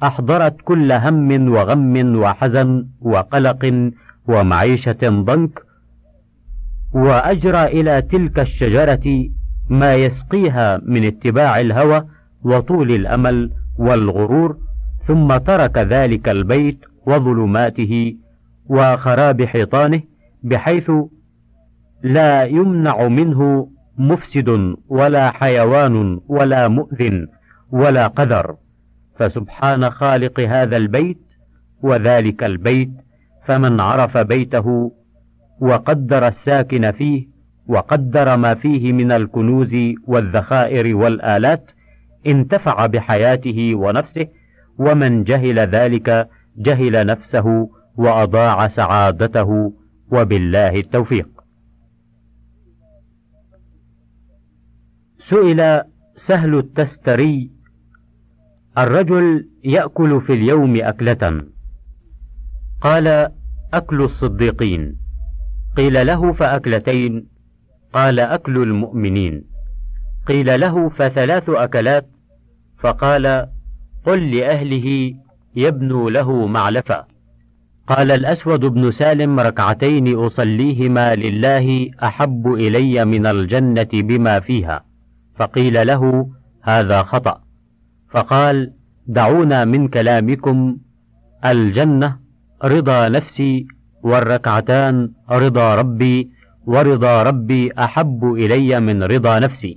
أحضرت 0.02 0.56
كل 0.64 0.92
هم 0.92 1.48
وغم 1.48 2.16
وحزن 2.16 2.86
وقلق 3.00 3.90
ومعيشة 4.28 4.98
ضنك 5.02 5.62
وأجرى 6.92 7.64
إلى 7.64 8.02
تلك 8.02 8.38
الشجرة 8.38 9.28
ما 9.70 9.94
يسقيها 9.94 10.80
من 10.86 11.04
اتباع 11.04 11.60
الهوى 11.60 12.04
وطول 12.44 12.90
الأمل 12.90 13.50
والغرور 13.78 14.56
ثم 15.06 15.36
ترك 15.36 15.78
ذلك 15.78 16.28
البيت 16.28 16.78
وظلماته 17.06 18.16
وخراب 18.66 19.42
حيطانه 19.44 20.02
بحيث 20.42 20.90
لا 22.02 22.44
يمنع 22.44 23.08
منه 23.08 23.68
مفسد 23.98 24.76
ولا 24.88 25.30
حيوان 25.30 26.20
ولا 26.28 26.68
مؤذن 26.68 27.26
ولا 27.72 28.06
قدر 28.06 28.56
فسبحان 29.18 29.90
خالق 29.90 30.40
هذا 30.40 30.76
البيت 30.76 31.18
وذلك 31.82 32.44
البيت 32.44 32.90
فمن 33.46 33.80
عرف 33.80 34.18
بيته 34.18 34.92
وقدر 35.60 36.26
الساكن 36.26 36.92
فيه 36.92 37.26
وقدر 37.68 38.36
ما 38.36 38.54
فيه 38.54 38.92
من 38.92 39.12
الكنوز 39.12 39.76
والذخائر 40.06 40.96
والآلات 40.96 41.70
انتفع 42.26 42.86
بحياته 42.86 43.74
ونفسه 43.74 44.26
ومن 44.78 45.24
جهل 45.24 45.58
ذلك 45.58 46.28
جهل 46.56 47.06
نفسه 47.06 47.68
وأضاع 47.96 48.68
سعادته 48.68 49.72
وبالله 50.12 50.76
التوفيق. 50.76 51.28
سئل 55.28 55.82
سهل 56.16 56.58
التستري 56.58 57.50
الرجل 58.78 59.48
يأكل 59.64 60.20
في 60.20 60.32
اليوم 60.32 60.76
أكلة. 60.76 61.42
قال 62.80 63.28
أكل 63.74 64.02
الصديقين. 64.02 64.96
قيل 65.76 66.06
له 66.06 66.32
فأكلتين. 66.32 67.26
قال 67.92 68.20
أكل 68.20 68.62
المؤمنين. 68.62 69.44
قيل 70.26 70.60
له 70.60 70.88
فثلاث 70.88 71.50
أكلات. 71.50 72.06
فقال 72.78 73.46
قل 74.06 74.36
لأهله 74.36 75.14
يبنوا 75.56 76.10
له 76.10 76.46
معلفا 76.46 77.06
قال 77.86 78.10
الأسود 78.10 78.60
بن 78.60 78.90
سالم 78.90 79.40
ركعتين 79.40 80.14
أصليهما 80.14 81.14
لله 81.14 81.90
أحب 82.02 82.46
إلي 82.46 83.04
من 83.04 83.26
الجنة 83.26 83.88
بما 83.92 84.40
فيها. 84.40 84.95
فقيل 85.38 85.86
له 85.86 86.30
هذا 86.62 87.02
خطأ. 87.02 87.40
فقال 88.10 88.72
دعونا 89.06 89.64
من 89.64 89.88
كلامكم 89.88 90.76
الجنة 91.44 92.16
رضا 92.64 93.08
نفسي 93.08 93.66
والركعتان 94.02 95.10
رضا 95.30 95.74
ربي 95.74 96.30
ورضا 96.66 97.22
ربي 97.22 97.72
أحب 97.72 98.24
إلي 98.24 98.80
من 98.80 99.02
رضا 99.02 99.38
نفسي. 99.38 99.76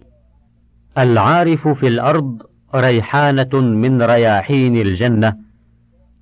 العارف 0.98 1.67
في 1.67 1.88
الأرض 1.88 2.41
ريحانة 2.76 3.50
من 3.54 4.02
رياحين 4.02 4.76
الجنة. 4.76 5.36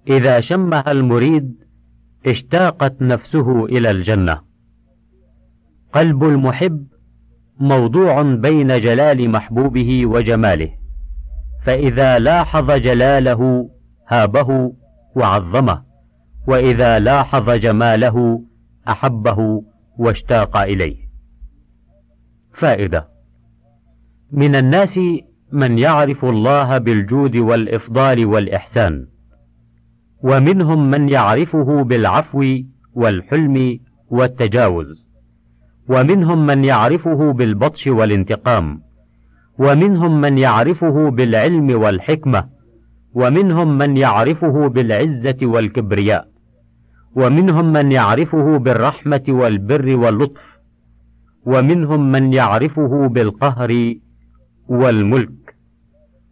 إذا 0.08 0.40
شمها 0.40 0.92
المريد 0.92 1.56
اشتاقت 2.26 3.02
نفسه 3.02 3.66
إلى 3.66 3.92
الجنة. 3.92 4.40
قلب 5.94 6.24
المحب 6.24 6.88
موضوع 7.60 8.22
بين 8.22 8.68
جلال 8.68 9.30
محبوبه 9.30 10.06
وجماله. 10.06 10.70
فإذا 11.64 12.20
لاحظ 12.20 12.72
جلاله 12.72 13.70
هابه 14.08 14.74
وعظمه 15.16 15.84
وإذا 16.48 17.00
لاحظ 17.00 17.50
جماله 17.50 18.42
أحبه 18.88 19.64
واشتاق 20.00 20.58
إليه. 20.58 20.98
فائدة 22.54 23.08
من 24.32 24.56
الناس 24.56 25.00
من 25.52 25.78
يعرف 25.78 26.26
الله 26.26 26.78
بالجود 26.78 27.36
والإفضال 27.36 28.26
والإحسان 28.26 29.08
ومنهم 30.24 30.92
من 30.92 31.10
يعرفه 31.10 31.84
بالعفو 31.84 32.44
والحلم 32.94 33.80
والتجاوز. 34.08 35.07
ومنهم 35.90 36.46
من 36.46 36.64
يعرفه 36.66 37.32
بالبطش 37.32 37.88
والانتقام 37.88 38.82
ومنهم 39.60 40.22
من 40.22 40.38
يعرفه 40.38 41.10
بالعلم 41.10 41.82
والحكمة 41.82 42.50
ومنهم 43.14 43.78
من 43.78 43.98
يعرفه 43.98 44.68
بالعزة 44.68 45.38
والكبرياء 45.42 46.28
ومنهم 47.16 47.74
من 47.74 47.92
يعرفه 47.92 48.58
بالرحمة 48.58 49.24
والبر 49.30 49.98
واللطف 49.98 50.42
ومنهم 51.46 52.12
من 52.12 52.34
يعرفه 52.34 53.08
بالقهر 53.08 53.96
والملك 54.70 55.56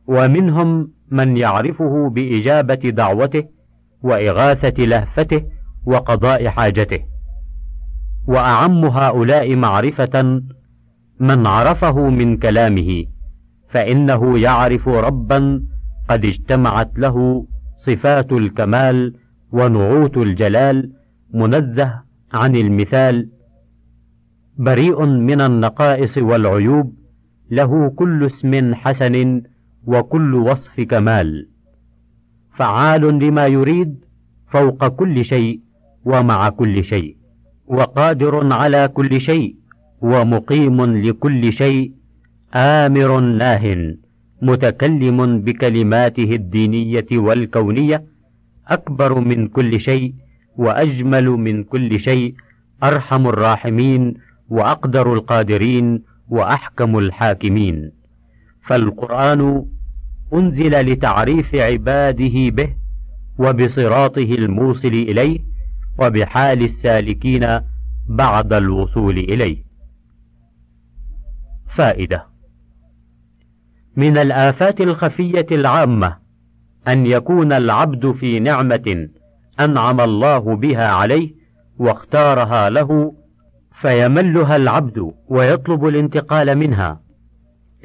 ومنهم 0.07 0.91
من 1.11 1.37
يعرفه 1.37 2.09
بإجابة 2.09 2.89
دعوته 2.89 3.43
وإغاثة 4.03 4.83
لهفته 4.83 5.43
وقضاء 5.85 6.47
حاجته. 6.47 7.14
وأعم 8.27 8.85
هؤلاء 8.85 9.55
معرفة 9.55 10.41
من 11.19 11.47
عرفه 11.47 12.09
من 12.09 12.37
كلامه 12.37 13.05
فإنه 13.69 14.39
يعرف 14.39 14.87
ربا 14.87 15.63
قد 16.09 16.25
اجتمعت 16.25 16.99
له 16.99 17.47
صفات 17.77 18.31
الكمال 18.31 19.13
ونعوت 19.51 20.17
الجلال 20.17 20.91
منزه 21.33 22.01
عن 22.33 22.55
المثال. 22.55 23.29
بريء 24.57 25.05
من 25.05 25.41
النقائص 25.41 26.17
والعيوب 26.17 26.93
له 27.51 27.89
كل 27.89 28.25
اسم 28.25 28.75
حسن 28.75 29.41
وكل 29.87 30.35
وصف 30.35 30.81
كمال. 30.81 31.49
فعال 32.55 33.01
لما 33.01 33.47
يريد 33.47 34.05
فوق 34.47 34.87
كل 34.87 35.25
شيء 35.25 35.59
ومع 36.05 36.49
كل 36.49 36.83
شيء. 36.83 37.14
وقادر 37.67 38.53
على 38.53 38.87
كل 38.87 39.21
شيء 39.21 39.55
ومقيم 40.01 40.85
لكل 40.85 41.53
شيء 41.53 41.91
آمر 42.55 43.19
ناه 43.19 43.93
متكلم 44.41 45.39
بكلماته 45.41 46.35
الدينية 46.35 47.07
والكونية 47.11 48.03
أكبر 48.67 49.19
من 49.19 49.47
كل 49.47 49.79
شيء 49.79 50.13
وأجمل 50.57 51.25
من 51.25 51.63
كل 51.63 51.99
شيء 51.99 52.33
أرحم 52.83 53.27
الراحمين 53.27 54.13
وأقدر 54.49 55.13
القادرين 55.13 56.03
وأحكم 56.29 56.97
الحاكمين. 56.97 57.91
فالقرآن 58.67 59.65
أنزل 60.33 60.71
لتعريف 60.81 61.55
عباده 61.55 62.49
به 62.49 62.69
وبصراطه 63.39 64.31
الموصل 64.35 64.87
إليه 64.87 65.39
وبحال 65.99 66.63
السالكين 66.63 67.59
بعد 68.09 68.53
الوصول 68.53 69.17
إليه. 69.17 69.63
فائدة 71.75 72.25
من 73.97 74.17
الآفات 74.17 74.81
الخفية 74.81 75.45
العامة 75.51 76.17
أن 76.87 77.05
يكون 77.05 77.53
العبد 77.53 78.11
في 78.11 78.39
نعمة 78.39 79.07
أنعم 79.59 80.01
الله 80.01 80.55
بها 80.55 80.87
عليه 80.87 81.33
واختارها 81.77 82.69
له 82.69 83.13
فيملها 83.81 84.55
العبد 84.55 85.11
ويطلب 85.27 85.85
الانتقال 85.87 86.55
منها 86.55 87.01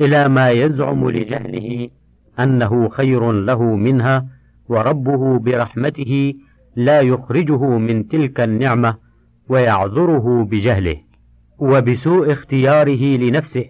إلى 0.01 0.29
ما 0.29 0.51
يزعم 0.51 1.11
لجهله 1.11 1.88
أنه 2.40 2.88
خير 2.88 3.33
له 3.33 3.62
منها 3.62 4.27
وربه 4.68 5.38
برحمته 5.38 6.35
لا 6.85 7.01
يخرجه 7.01 7.64
من 7.64 8.09
تلك 8.09 8.40
النعمة 8.40 8.97
ويعذره 9.49 10.45
بجهله 10.45 10.97
وبسوء 11.59 12.33
اختياره 12.33 13.16
لنفسه 13.16 13.64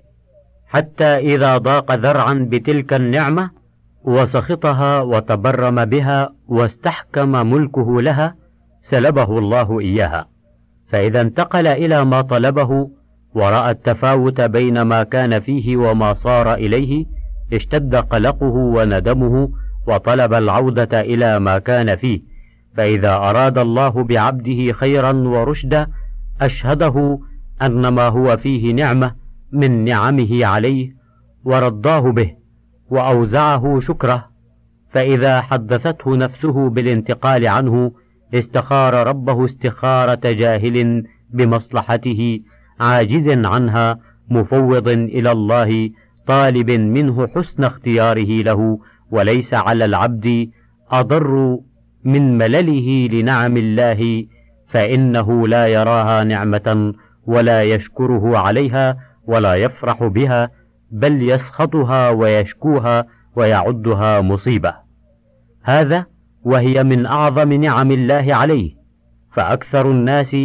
حتى 0.68 1.04
إذا 1.04 1.58
ضاق 1.58 1.94
ذرعا 1.94 2.48
بتلك 2.50 2.92
النعمة 2.92 3.50
وسخطها 4.04 5.00
وتبرم 5.00 5.84
بها 5.84 6.32
واستحكم 6.48 7.28
ملكه 7.52 8.02
لها 8.02 8.34
سلبه 8.82 9.38
الله 9.38 9.80
إياها. 9.80 10.26
فإذا 10.90 11.20
انتقل 11.20 11.66
إلى 11.66 12.04
ما 12.04 12.20
طلبه 12.20 12.90
ورأى 13.34 13.70
التفاوت 13.70 14.40
بين 14.40 14.82
ما 14.82 15.02
كان 15.02 15.40
فيه 15.40 15.76
وما 15.76 16.14
صار 16.14 16.54
إليه 16.54 17.04
اشتد 17.52 17.94
قلقه 17.96 18.54
وندمه 18.54 19.50
وطلب 19.88 20.34
العودة 20.34 21.00
إلى 21.00 21.40
ما 21.40 21.58
كان 21.58 21.96
فيه. 21.96 22.29
فإذا 22.80 23.14
أراد 23.14 23.58
الله 23.58 24.04
بعبده 24.04 24.72
خيرا 24.72 25.12
ورشدا 25.12 25.86
أشهده 26.40 27.18
أن 27.62 27.88
ما 27.88 28.08
هو 28.08 28.36
فيه 28.36 28.72
نعمة 28.74 29.14
من 29.52 29.84
نعمه 29.84 30.46
عليه 30.46 30.90
ورضاه 31.44 32.00
به 32.12 32.30
وأوزعه 32.90 33.80
شكره. 33.80 34.24
فإذا 34.92 35.40
حدثته 35.40 36.16
نفسه 36.16 36.70
بالانتقال 36.70 37.46
عنه 37.46 37.92
استخار 38.34 39.06
ربه 39.06 39.44
استخارة 39.44 40.32
جاهل 40.32 41.04
بمصلحته 41.30 42.40
عاجز 42.80 43.28
عنها 43.28 43.98
مفوض 44.30 44.88
إلى 44.88 45.32
الله 45.32 45.90
طالب 46.26 46.70
منه 46.70 47.26
حسن 47.26 47.64
اختياره 47.64 48.42
له 48.42 48.78
وليس 49.10 49.54
على 49.54 49.84
العبد 49.84 50.50
أضر 50.90 51.58
من 52.04 52.38
ملله 52.38 53.08
لنعم 53.12 53.56
الله 53.56 54.24
فإنه 54.68 55.48
لا 55.48 55.66
يراها 55.66 56.24
نعمة 56.24 56.94
ولا 57.26 57.62
يشكره 57.62 58.38
عليها 58.38 58.96
ولا 59.26 59.54
يفرح 59.54 60.04
بها 60.04 60.50
بل 60.90 61.30
يسخطها 61.30 62.10
ويشكوها 62.10 63.04
ويعدها 63.36 64.20
مصيبة. 64.20 64.74
هذا 65.64 66.06
وهي 66.44 66.84
من 66.84 67.06
أعظم 67.06 67.52
نعم 67.52 67.90
الله 67.90 68.34
عليه 68.34 68.70
فأكثر 69.32 69.90
الناس 69.90 70.36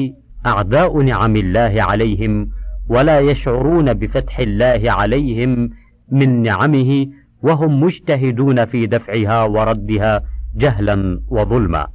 أعداء 0.46 1.02
نعم 1.02 1.36
الله 1.36 1.84
عليهم 1.84 2.50
ولا 2.90 3.20
يشعرون 3.20 3.94
بفتح 3.94 4.40
الله 4.40 4.92
عليهم 4.92 5.70
من 6.12 6.42
نعمه 6.42 7.08
وهم 7.44 7.84
مجتهدون 7.84 8.66
في 8.66 8.86
دفعها 8.86 9.44
وردها 9.44 10.22
جهلا 10.56 11.22
وظلما. 11.30 11.88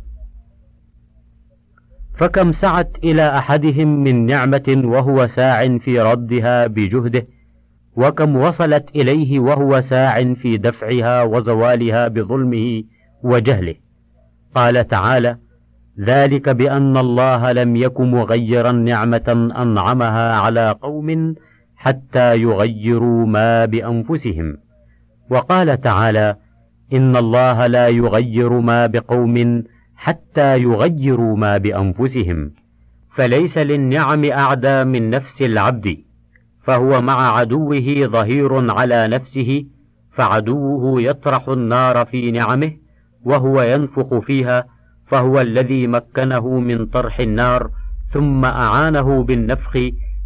فكم 2.18 2.53
سعت 2.53 2.90
إلى 3.05 3.38
أحدهم 3.38 3.88
من 4.03 4.27
نعمة 4.27 4.83
وهو 4.85 5.27
ساع 5.27 5.79
في 5.79 6.01
ردها 6.01 6.66
بجهده 6.66 7.27
وكم 7.96 8.37
وصلت 8.37 8.88
إليه 8.96 9.40
وهو 9.40 9.81
ساع 9.81 10.35
في 10.35 10.57
دفعها 10.57 11.23
وزوالها 11.23 12.09
بظلمه 12.09 12.83
وجهله. 13.23 13.75
قال 14.55 14.88
تعالى 14.88 15.37
ذلك 16.01 16.49
بأن 16.49 16.96
الله 16.96 17.53
لم 17.53 17.77
يك 17.77 18.01
مغيرا 18.01 18.73
نعمة 18.73 19.53
أنعمها 19.57 20.35
على 20.35 20.77
قوم 20.83 21.35
حتى 21.77 22.37
يغيروا 22.37 23.27
ما 23.27 23.64
بأنفسهم. 23.64 24.57
وقال 25.31 25.81
تعالى 25.81 26.37
إن 26.92 27.16
الله 27.16 27.66
لا 27.66 27.88
يغير 27.88 28.61
ما 28.61 28.87
بقوم 28.87 29.64
حتى 29.96 30.59
يغيروا 30.59 31.37
ما 31.37 31.59
بأنفسهم 31.59 32.50
فليس 33.14 33.59
للنعم 33.59 34.24
أعدى 34.24 34.85
من 34.85 35.11
نفس 35.11 35.42
العبد 35.42 35.96
فهو 36.64 37.00
مع 37.00 37.38
عدوه 37.38 37.94
ظهير 38.05 38.70
على 38.70 39.09
نفسه 39.09 39.64
فعدوه 40.12 41.03
يطرح 41.03 41.48
النار 41.48 42.05
في 42.05 42.31
نعمه 42.31 42.72
وهو 43.24 43.62
ينفخ 43.62 44.18
فيها 44.18 44.64
فهو 45.07 45.40
الذي 45.40 45.87
مكنه 45.87 46.61
من 46.61 46.87
طرح 46.87 47.20
النار 47.20 47.70
ثم 48.12 48.44
أعانه 48.44 49.24
بالنفخ 49.24 49.79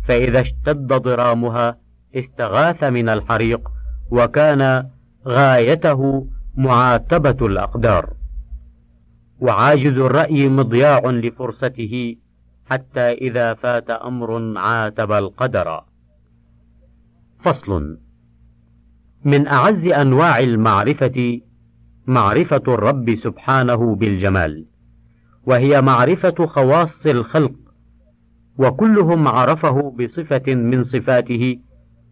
فإذا 0.09 0.41
اشتد 0.41 0.87
ضرامها 0.87 1.77
استغاث 2.15 2.85
من 2.85 3.09
الحريق 3.09 3.61
وكان 4.11 4.85
غايته 5.29 6.27
معاتبة 6.57 7.47
الأقدار 7.47 8.13
وعاجز 9.41 9.99
الرأي 9.99 10.49
مضياع 10.49 11.11
لفرصته 11.11 12.17
حتى 12.71 13.01
إذا 13.13 13.55
فات 13.55 13.91
أمر 13.91 14.59
عاتب 14.59 15.13
القدر. 15.13 15.81
فصل 17.41 17.99
من 19.25 19.47
أعز 19.47 19.87
أنواع 19.87 20.39
المعرفة 20.39 21.41
معرفة 22.07 22.63
الرب 22.69 23.17
سبحانه 23.17 23.95
بالجمال 23.95 24.67
وهي 25.47 25.83
معرفة 25.83 26.47
خواص 26.47 27.07
الخلق 27.07 27.55
وكلهم 28.59 29.29
عرفه 29.29 29.91
بصفة 29.91 30.55
من 30.55 30.83
صفاته 30.83 31.59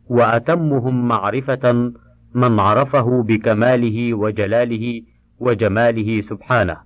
وأتمهم 0.06 1.08
معرفة 1.08 1.92
من 2.34 2.60
عرفه 2.60 3.22
بكماله 3.22 4.14
وجلاله 4.14 5.02
وجماله 5.40 6.20
سبحانه 6.20 6.76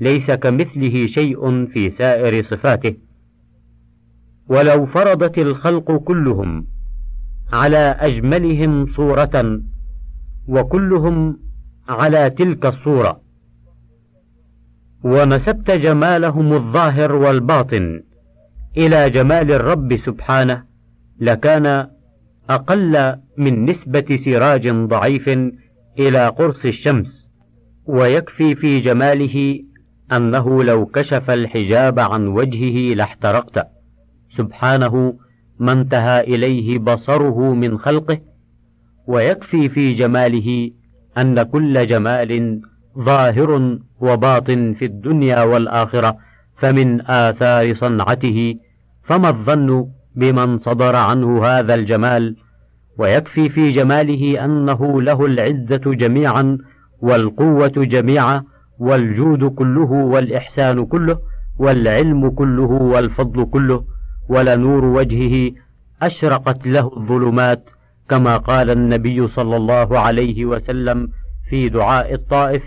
ليس 0.00 0.30
كمثله 0.30 1.06
شيء 1.06 1.66
في 1.66 1.90
سائر 1.90 2.42
صفاته. 2.42 2.94
ولو 4.48 4.86
فرضت 4.86 5.38
الخلق 5.38 5.96
كلهم 5.96 6.66
على 7.52 7.96
أجملهم 8.00 8.86
صورة 8.86 9.60
وكلهم 10.48 11.38
على 11.88 12.30
تلك 12.30 12.66
الصورة. 12.66 13.20
ونسبت 15.04 15.70
جمالهم 15.70 16.52
الظاهر 16.52 17.12
والباطن 17.12 18.00
إلى 18.76 19.10
جمال 19.10 19.52
الرب 19.52 19.96
سبحانه 19.96 20.62
لكان 21.20 21.86
أقل 22.50 23.16
من 23.38 23.64
نسبة 23.64 24.18
سراج 24.24 24.68
ضعيف 24.68 25.28
إلى 25.98 26.28
قرص 26.28 26.64
الشمس 26.64 27.30
ويكفي 27.86 28.54
في 28.54 28.80
جماله 28.80 29.60
أنه 30.12 30.64
لو 30.64 30.86
كشف 30.86 31.30
الحجاب 31.30 31.98
عن 31.98 32.26
وجهه 32.26 32.94
لاحترقت. 32.94 33.66
سبحانه 34.36 35.14
ما 35.58 35.72
انتهى 35.72 36.20
إليه 36.20 36.78
بصره 36.78 37.54
من 37.54 37.78
خلقه 37.78 38.18
ويكفي 39.08 39.68
في 39.68 39.92
جماله 39.92 40.70
أن 41.18 41.42
كل 41.42 41.86
جمال 41.86 42.60
ظاهر 42.98 43.78
وباطن 44.00 44.74
في 44.78 44.84
الدنيا 44.84 45.42
والآخرة 45.42 46.16
فمن 46.58 47.00
آثار 47.10 47.74
صنعته 47.74 48.54
فما 49.04 49.28
الظن 49.28 49.88
بمن 50.16 50.58
صدر 50.58 50.96
عنه 50.96 51.44
هذا 51.46 51.74
الجمال 51.74 52.36
ويكفي 52.98 53.48
في 53.48 53.72
جماله 53.72 54.44
أنه 54.44 55.02
له 55.02 55.26
العزة 55.26 55.76
جميعا 55.94 56.58
والقوة 57.02 57.72
جميعا 57.76 58.42
والجود 58.78 59.44
كله 59.44 59.90
والإحسان 59.92 60.86
كله 60.86 61.18
والعلم 61.58 62.30
كله 62.30 62.70
والفضل 62.70 63.44
كله 63.44 63.84
ولنور 64.28 64.84
وجهه 64.84 65.50
أشرقت 66.02 66.66
له 66.66 66.90
الظلمات 66.96 67.64
كما 68.08 68.36
قال 68.36 68.70
النبي 68.70 69.28
صلى 69.28 69.56
الله 69.56 69.98
عليه 69.98 70.44
وسلم 70.44 71.08
في 71.50 71.68
دعاء 71.68 72.14
الطائف 72.14 72.62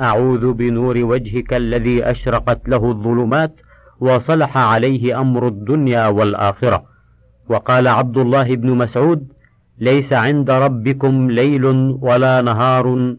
أعوذ 0.00 0.52
بنور 0.52 0.98
وجهك 0.98 1.54
الذي 1.54 2.04
أشرقت 2.10 2.68
له 2.68 2.90
الظلمات 2.90 3.54
وصلح 4.00 4.56
عليه 4.56 5.20
أمر 5.20 5.48
الدنيا 5.48 6.06
والآخرة. 6.06 6.82
وقال 7.50 7.88
عبد 7.88 8.18
الله 8.18 8.56
بن 8.56 8.70
مسعود 8.70 9.28
ليس 9.80 10.12
عند 10.12 10.50
ربكم 10.50 11.30
ليل 11.30 11.64
ولا 12.00 12.42
نهار 12.42 13.16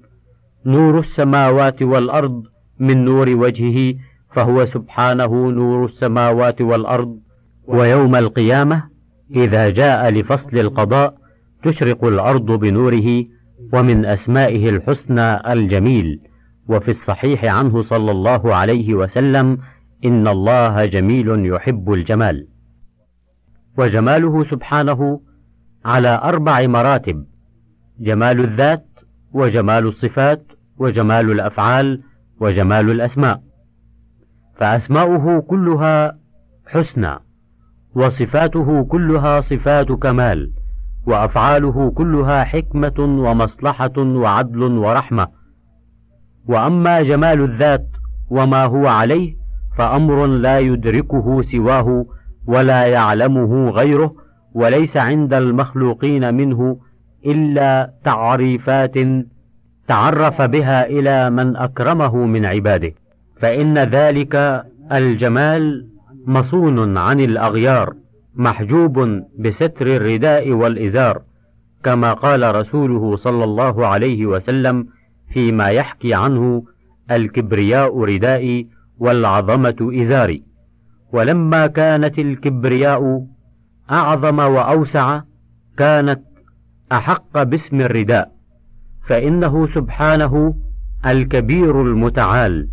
نور 0.65 0.99
السماوات 0.99 1.81
والأرض 1.81 2.43
من 2.79 3.05
نور 3.05 3.29
وجهه 3.29 3.95
فهو 4.35 4.65
سبحانه 4.65 5.51
نور 5.51 5.85
السماوات 5.85 6.61
والأرض. 6.61 7.17
ويوم 7.67 8.15
القيامة 8.15 8.83
إذا 9.35 9.69
جاء 9.69 10.09
لفصل 10.09 10.57
القضاء 10.57 11.13
تشرق 11.63 12.05
الأرض 12.05 12.51
بنوره 12.51 13.25
ومن 13.73 14.05
أسمائه 14.05 14.69
الحسنى 14.69 15.53
الجميل. 15.53 16.19
وفي 16.69 16.91
الصحيح 16.91 17.45
عنه 17.45 17.81
صلى 17.81 18.11
الله 18.11 18.55
عليه 18.55 18.93
وسلم 18.93 19.57
إن 20.05 20.27
الله 20.27 20.85
جميل 20.85 21.45
يحب 21.45 21.93
الجمال. 21.93 22.47
وجماله 23.77 24.43
سبحانه 24.51 25.21
على 25.85 26.21
أربع 26.23 26.67
مراتب 26.67 27.25
جمال 27.99 28.39
الذات 28.39 28.85
وجمال 29.33 29.87
الصفات 29.87 30.43
وجمال 30.77 31.31
الأفعال 31.31 32.01
وجمال 32.41 32.89
الأسماء. 32.89 33.41
فأسماؤه 34.55 35.41
كلها 35.41 36.17
حسنى 36.67 37.19
وصفاته 37.95 38.83
كلها 38.83 39.41
صفات 39.41 39.91
كمال 39.91 40.51
وأفعاله 41.07 41.91
كلها 41.91 42.43
حكمة 42.43 42.99
ومصلحة 42.99 43.97
وعدل 43.97 44.63
ورحمة. 44.63 45.27
وأما 46.47 47.01
جمال 47.01 47.41
الذات 47.43 47.87
وما 48.29 48.65
هو 48.65 48.87
عليه 48.87 49.38
فأمر 49.79 50.25
لا 50.25 50.59
يدركه 50.59 51.41
سواه 51.41 52.05
ولا 52.47 52.85
يعلمه 52.85 53.69
غيره 53.69 54.13
وليس 54.53 54.97
عند 54.97 55.33
المخلوقين 55.33 56.33
منه 56.33 56.77
إلا 57.25 57.91
تعريفات 58.05 58.93
تعرف 59.87 60.41
بها 60.41 60.85
إلى 60.85 61.29
من 61.29 61.55
أكرمه 61.55 62.15
من 62.15 62.45
عباده. 62.45 62.91
فإن 63.41 63.77
ذلك 63.77 64.63
الجمال 64.91 65.85
مصون 66.27 66.97
عن 66.97 67.19
الأغيار 67.19 67.93
محجوب 68.35 69.23
بستر 69.39 69.87
الرداء 69.87 70.51
والإزار 70.51 71.21
كما 71.83 72.13
قال 72.13 72.55
رسوله 72.55 73.15
صلى 73.15 73.43
الله 73.43 73.87
عليه 73.87 74.25
وسلم 74.25 74.87
فيما 75.33 75.67
يحكي 75.69 76.13
عنه 76.13 76.63
الكبرياء 77.11 78.03
ردائي 78.03 78.78
والعظمة 78.99 79.91
ازاري 80.01 80.43
ولما 81.13 81.67
كانت 81.67 82.19
الكبرياء 82.19 83.25
أعظم 83.91 84.39
وأوسع 84.39 85.21
كانت 85.77 86.19
أحق 86.91 87.43
باسم 87.43 87.81
الرداء. 87.81 88.31
فإنه 89.07 89.67
سبحانه 89.67 90.55
الكبير 91.05 91.81
المتعال 91.81 92.67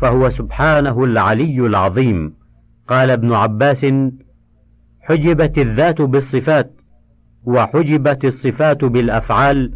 فهو 0.00 0.30
سبحانه 0.30 1.04
العلي 1.04 1.66
العظيم. 1.66 2.34
قال 2.88 3.10
ابن 3.10 3.32
عباس 3.32 3.86
حجبت 5.02 5.58
الذات 5.58 6.02
بالصفات 6.02 6.70
وحجبت 7.44 8.24
الصفات 8.24 8.84
بالأفعال 8.84 9.72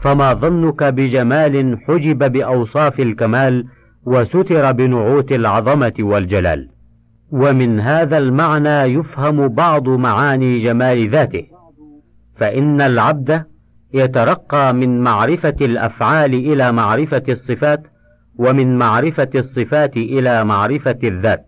فما 0.00 0.34
ظنك 0.34 0.84
بجمال 0.84 1.78
حجب 1.86 2.32
بأوصاف 2.32 3.00
الكمال 3.00 3.64
وستر 4.06 4.72
بنعوت 4.72 5.32
العظمة 5.32 5.92
والجلال. 5.98 6.68
ومن 7.32 7.80
هذا 7.80 8.18
المعنى 8.18 8.94
يفهم 8.94 9.48
بعض 9.48 9.88
معاني 9.88 10.60
جمال 10.60 11.10
ذاته. 11.10 11.44
فإن 12.36 12.80
العبد 12.80 13.44
يترقى 13.94 14.74
من 14.74 15.00
معرفة 15.00 15.56
الأفعال 15.60 16.34
إلى 16.34 16.72
معرفة 16.72 17.22
الصفات 17.28 17.80
ومن 18.38 18.78
معرفة 18.78 19.28
الصفات 19.34 19.96
إلى 19.96 20.44
معرفة 20.44 20.98
الذات. 21.04 21.44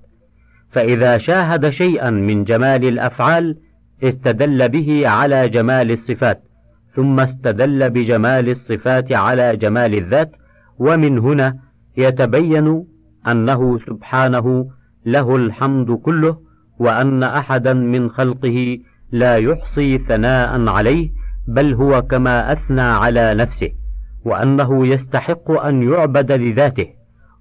فإذا 0.72 1.18
شاهد 1.18 1.70
شيئا 1.70 2.10
من 2.10 2.44
جمال 2.44 2.84
الأفعال 2.84 3.56
استدل 4.02 4.68
به 4.68 5.08
على 5.08 5.48
جمال 5.48 5.90
الصفات 5.90 6.40
ثم 6.94 7.20
استدل 7.20 7.90
بجمال 7.90 8.48
الصفات 8.48 9.12
على 9.12 9.56
جمال 9.56 9.94
الذات. 9.94 10.30
ومن 10.78 11.18
هنا 11.18 11.54
يتبين 11.96 12.84
أنه 13.28 13.78
سبحانه 13.78 14.66
له 15.06 15.36
الحمد 15.36 15.90
كله 15.90 16.36
وأن 16.78 17.22
أحدا 17.22 17.72
من 17.72 18.10
خلقه 18.10 18.78
لا 19.12 19.36
يحصي 19.36 19.98
ثناء 19.98 20.68
عليه 20.68 21.10
بل 21.48 21.74
هو 21.74 22.02
كما 22.02 22.52
أثنى 22.52 22.80
على 22.80 23.34
نفسه 23.34 23.70
وأنه 24.24 24.86
يستحق 24.86 25.50
أن 25.50 25.82
يعبد 25.82 26.32
لذاته 26.32 26.86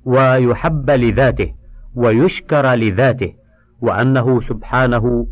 ويحب 0.05 0.89
لذاته 0.89 1.51
ويشكر 1.95 2.73
لذاته 2.73 3.33
وأنه 3.81 4.41
سبحانه 4.41 5.27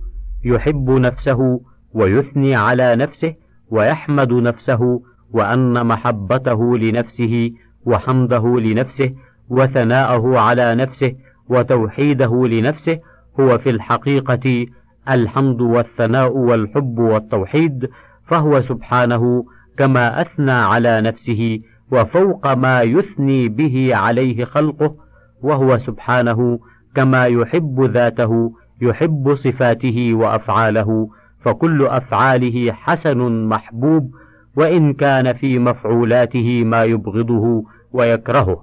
يحب 0.45 0.89
نفسه 0.89 1.61
ويثني 1.93 2.55
على 2.55 2.95
نفسه 2.95 3.33
ويحمد 3.71 4.33
نفسه 4.33 5.01
وأن 5.33 5.85
محبته 5.85 6.77
لنفسه 6.77 7.51
وحمده 7.87 8.59
لنفسه 8.59 9.11
وثناءه 9.49 10.39
على 10.39 10.75
نفسه 10.75 11.13
وتوحيده 11.49 12.47
لنفسه 12.47 12.99
هو 13.39 13.57
في 13.57 13.69
الحقيقة 13.69 14.65
الحمد 15.09 15.61
والثناء 15.61 16.37
والحب 16.37 16.99
والتوحيد 16.99 17.89
فهو 18.27 18.61
سبحانه 18.61 19.43
كما 19.77 20.21
أثنى 20.21 20.51
على 20.51 21.01
نفسه 21.01 21.59
وفوق 21.91 22.53
ما 22.53 22.81
يثني 22.81 23.47
به 23.49 23.95
عليه 23.95 24.45
خلقه 24.45 24.95
وهو 25.43 25.77
سبحانه 25.77 26.59
كما 26.95 27.25
يحب 27.25 27.81
ذاته 27.93 28.51
يحب 28.81 29.35
صفاته 29.35 30.13
وأفعاله 30.13 31.09
فكل 31.43 31.85
أفعاله 31.85 32.71
حسن 32.71 33.47
محبوب 33.47 34.11
وإن 34.57 34.93
كان 34.93 35.33
في 35.33 35.59
مفعولاته 35.59 36.63
ما 36.63 36.83
يبغضه 36.83 37.63
ويكرهه. 37.93 38.61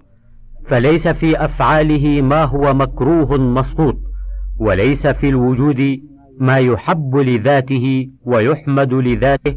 فليس 0.68 1.08
في 1.08 1.44
أفعاله 1.44 2.22
ما 2.22 2.44
هو 2.44 2.74
مكروه 2.74 3.36
مسقوط 3.38 3.96
وليس 4.60 5.06
في 5.06 5.28
الوجود 5.28 6.00
ما 6.40 6.56
يحب 6.56 7.16
لذاته 7.16 8.08
ويحمد 8.26 8.92
لذاته 8.92 9.56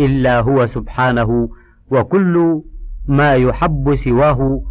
إلا 0.00 0.40
هو 0.40 0.66
سبحانه. 0.66 1.48
وكل 1.90 2.62
ما 3.08 3.34
يحب 3.34 3.94
سواه 4.04 4.62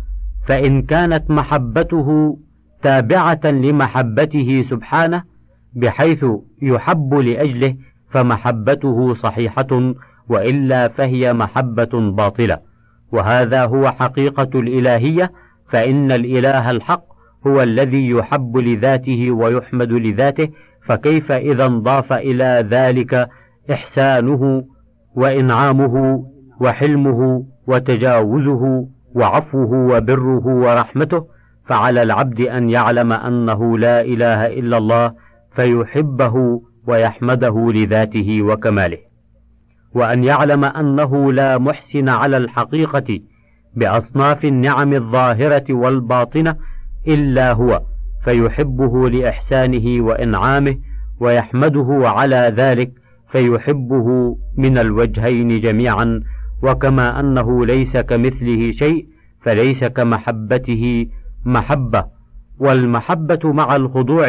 فإن 0.47 0.81
كانت 0.81 1.31
محبته 1.31 2.37
تابعة 2.83 3.45
لمحبته 3.45 4.65
سبحانه 4.69 5.23
بحيث 5.75 6.25
يحب 6.61 7.13
لأجله 7.13 7.75
فمحبته 8.11 9.13
صحيحة 9.13 9.93
وإلا 10.29 10.87
فهي 10.87 11.33
محبة 11.33 12.11
باطلة. 12.11 12.66
وهذا 13.13 13.65
هو 13.65 13.91
حقيقة 13.91 14.59
الإلهية 14.59 15.31
فإن 15.71 16.11
الإله 16.11 16.71
الحق 16.71 17.03
هو 17.47 17.61
الذي 17.61 18.09
يحب 18.09 18.57
لذاته 18.57 19.31
ويحمد 19.31 19.91
لذاته 19.91 20.49
فكيف 20.85 21.31
إذا 21.31 21.65
انضاف 21.65 22.13
إلى 22.13 22.67
ذلك 22.71 23.29
إحسانه 23.71 24.63
وإنعامه 25.15 26.23
وحلمه 26.61 27.45
وتجاوزه 27.67 28.87
وعفوه 29.15 29.71
وبره 29.71 30.45
ورحمته؟ 30.45 31.25
فعلى 31.67 32.03
العبد 32.03 32.41
أن 32.41 32.69
يعلم 32.69 33.13
أنه 33.13 33.77
لا 33.77 34.01
إله 34.01 34.47
إلا 34.47 34.77
الله 34.77 35.13
فيحبه 35.55 36.61
ويحمده 36.87 37.71
لذاته 37.71 38.41
وكماله. 38.41 39.06
وأن 39.97 40.23
يعلم 40.23 40.65
أنه 40.65 41.33
لا 41.33 41.57
محسن 41.57 42.09
على 42.09 42.37
الحقيقة 42.37 43.19
بأصناف 43.75 44.45
النعم 44.45 44.93
الظاهرة 44.93 45.65
والباطنة 45.69 46.55
إلا 47.07 47.51
هو 47.53 47.81
فيحبه 48.23 49.09
لإحسانه 49.09 50.05
وإنعامه 50.05 50.75
ويحمده 51.19 51.87
على 52.03 52.53
ذلك 52.57 52.91
فيحبه 53.31 54.37
من 54.57 54.77
الوجهين 54.77 55.61
جميعا. 55.61 56.19
وكما 56.63 57.19
أنه 57.19 57.65
ليس 57.65 57.97
كمثله 57.97 58.71
شيء 58.71 59.05
فليس 59.41 59.83
كمحبته 59.83 61.05
محبة. 61.45 62.05
والمحبة 62.59 63.39
مع 63.43 63.75
الخضوع 63.75 64.27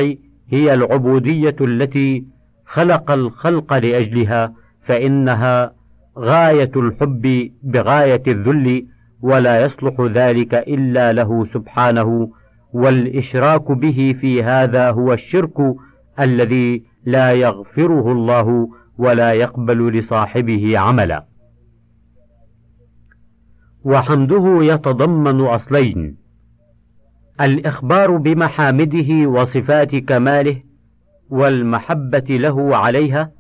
هي 0.51 0.75
العبودية 0.75 1.57
التي 1.61 2.25
خلق 2.67 3.11
الخلق 3.11 3.73
لأجلها. 3.73 4.53
فإنها 4.89 5.73
غاية 6.19 6.71
الحب 6.77 7.51
بغاية 7.63 8.23
الذل 8.27 8.87
ولا 9.23 9.61
يصلح 9.61 10.01
ذلك 10.01 10.55
إلا 10.55 11.13
له 11.13 11.47
سبحانه 11.55 12.31
والإشراك 12.73 13.73
به 13.73 14.15
في 14.21 14.43
هذا 14.43 14.91
هو 14.91 15.13
الشرك 15.13 15.75
الذي 16.21 16.83
لا 17.05 17.33
يغفره 17.33 18.13
الله 18.13 18.69
ولا 18.99 19.33
يقبل 19.33 19.99
لصاحبه 19.99 20.79
عملا. 20.79 21.25
وحمده 23.85 24.59
يتضمن 24.61 25.41
أصلين 25.41 26.17
الإخبار 27.41 28.17
بمحامده 28.17 29.29
وصفات 29.29 29.97
كماله 29.97 30.63
والمحبة 31.31 32.25
له 32.31 32.77
عليها 32.77 33.31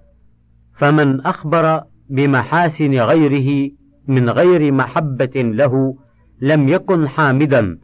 فمن 0.78 1.20
أخبر 1.20 1.80
بمحاسن 2.10 2.94
غيره 2.94 3.70
من 4.08 4.30
غير 4.30 4.72
محبة 4.72 5.30
له 5.36 5.94
لم 6.42 6.68
يكن 6.68 7.08
حامدا 7.08 7.78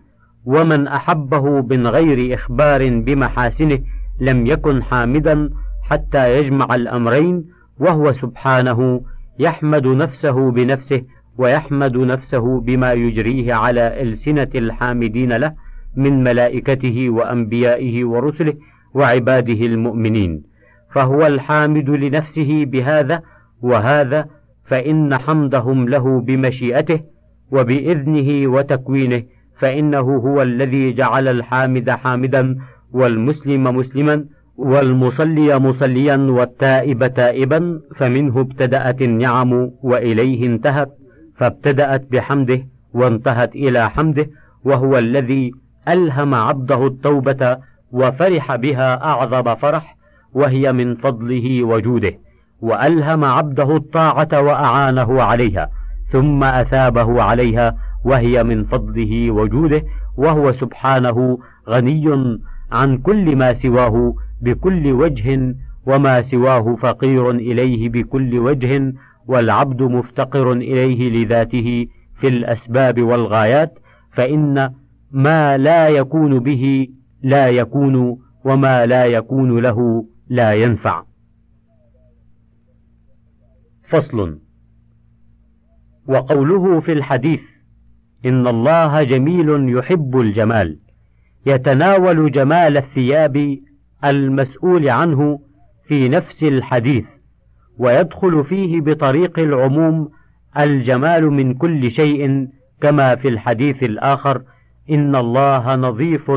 ومن 0.45 0.87
أحبه 0.89 1.63
من 1.63 1.87
غير 1.87 2.35
إخبار 2.35 3.01
بمحاسنه 3.01 3.79
لم 4.21 4.47
يكن 4.47 4.83
حامدا 4.83 5.51
حتى 5.83 6.39
يجمع 6.39 6.75
الأمرين 6.75 7.45
وهو 7.81 8.13
سبحانه 8.13 9.01
يحمد 9.39 9.87
نفسه 9.87 10.51
بنفسه 10.51 11.03
ويحمد 11.39 11.97
نفسه 11.97 12.61
بما 12.61 12.93
يجريه 12.93 13.55
على 13.55 14.03
ألسنة 14.03 14.49
الحامدين 14.55 15.33
له 15.33 15.53
من 15.97 16.25
ملائكته 16.25 17.11
وأنبيائه 17.11 18.05
ورسله 18.05 18.55
وعباده 18.95 19.67
المؤمنين. 19.67 20.43
فهو 20.95 21.27
الحامد 21.27 21.91
لنفسه 21.91 22.65
بهذا 22.65 23.23
وهذا 23.63 24.27
فإن 24.67 25.19
حمدهم 25.19 25.89
له 25.89 26.21
بمشيئته 26.21 27.01
وبإذنه 27.53 28.51
وتكوينه 28.53 29.23
فإنه 29.59 30.01
هو 30.17 30.43
الذي 30.43 30.93
جعل 30.93 31.29
الحامد 31.29 31.91
حامدا 31.91 32.57
والمسلم 32.93 33.65
مسلما 33.77 34.25
والمصلي 34.57 35.59
مصليا 35.59 36.17
والتائب 36.17 37.15
تائبا 37.15 37.81
فمنه 37.97 38.41
ابتدأت 38.41 39.03
النعم 39.03 39.71
وإليه 39.83 40.47
انتهت 40.47 40.89
فابتدأت 41.37 42.13
بحمده 42.13 42.63
وانتهت 42.95 43.55
إلى 43.55 43.91
حمده 43.91 44.27
وهو 44.65 44.99
الذي 44.99 45.53
ألهم 45.89 46.35
عبده 46.35 46.87
التوبة 46.87 47.59
وفرح 47.93 48.57
بها 48.57 49.05
أعظم 49.05 49.55
فرح. 49.55 49.94
وهي 50.35 50.73
من 50.73 50.95
فضله 50.95 51.65
وجوده 51.65 52.13
وألهم 52.61 53.25
عبده 53.25 53.77
الطاعة 53.77 54.29
وأعانه 54.33 55.23
عليها 55.23 55.69
ثم 56.11 56.45
أثابه 56.45 57.23
عليها 57.23 57.77
وهي 58.05 58.45
من 58.45 58.65
فضله 58.65 59.31
وجوده 59.31 59.83
وهو 60.17 60.53
سبحانه 60.53 61.39
غني 61.69 62.39
عن 62.73 62.99
كل 62.99 63.37
ما 63.37 63.55
سواه 63.55 64.15
بكل 64.43 64.93
وجه 64.93 65.55
وما 65.87 66.23
سواه 66.23 66.77
فقير 66.83 67.31
إليه 67.31 67.89
بكل 67.89 68.39
وجه 68.39 68.93
والعبد 69.27 69.83
مفتقر 69.83 70.53
إليه 70.53 71.11
لذاته 71.25 71.87
في 72.21 72.29
الأسباب 72.29 73.03
والغايات 73.03 73.79
فإن 74.13 74.71
ما 75.13 75.57
لا 75.59 75.89
يكون 75.89 76.39
به 76.39 76.89
لا 77.23 77.49
يكون 77.49 78.19
وما 78.45 78.87
لا 78.87 79.05
يكون 79.05 79.59
له 79.59 80.05
لا 80.29 80.53
ينفع. 80.53 81.03
فصل. 83.89 84.39
وقوله 86.09 86.81
في 86.81 86.93
الحديث 86.93 87.41
إن 88.27 88.47
الله 88.47 89.03
جميل 89.03 89.77
يحب 89.79 90.21
الجمال 90.21 90.79
يتناول 91.47 92.31
جمال 92.33 92.77
الثياب 92.77 93.59
المسؤول 94.05 94.89
عنه 94.89 95.41
في 95.89 96.09
نفس 96.09 96.43
الحديث 96.43 97.05
ويدخل 97.79 98.45
فيه 98.45 98.81
بطريق 98.81 99.39
العموم 99.39 100.09
الجمال 100.59 101.31
من 101.31 101.55
كل 101.55 101.91
شيء 101.91 102.49
كما 102.81 103.17
في 103.17 103.29
الحديث 103.29 103.83
الآخر 103.83 104.43
إن 104.91 105.17
الله 105.17 105.77
نظيف 105.77 106.33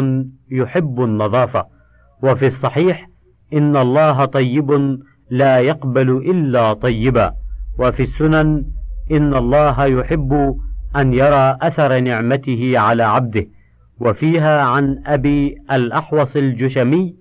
يحب 0.52 1.04
النظافة. 1.04 1.66
وفي 2.24 2.48
الصحيح 2.48 3.08
إن 3.54 3.78
الله 3.78 4.26
طيب 4.26 5.00
لا 5.30 5.60
يقبل 5.60 6.10
إلا 6.10 6.74
طيبا. 6.74 7.32
وفي 7.80 8.04
السنن 8.04 8.66
إن 9.12 9.36
الله 9.36 9.86
يحب 9.86 10.56
أن 10.96 11.14
يرى 11.14 11.58
أثر 11.62 12.00
نعمته 12.00 12.80
على 12.80 13.04
عبده. 13.04 13.46
وفيها 14.00 14.62
عن 14.62 15.02
أبي 15.06 15.56
الأحوص 15.72 16.36
الجشمي 16.36 17.16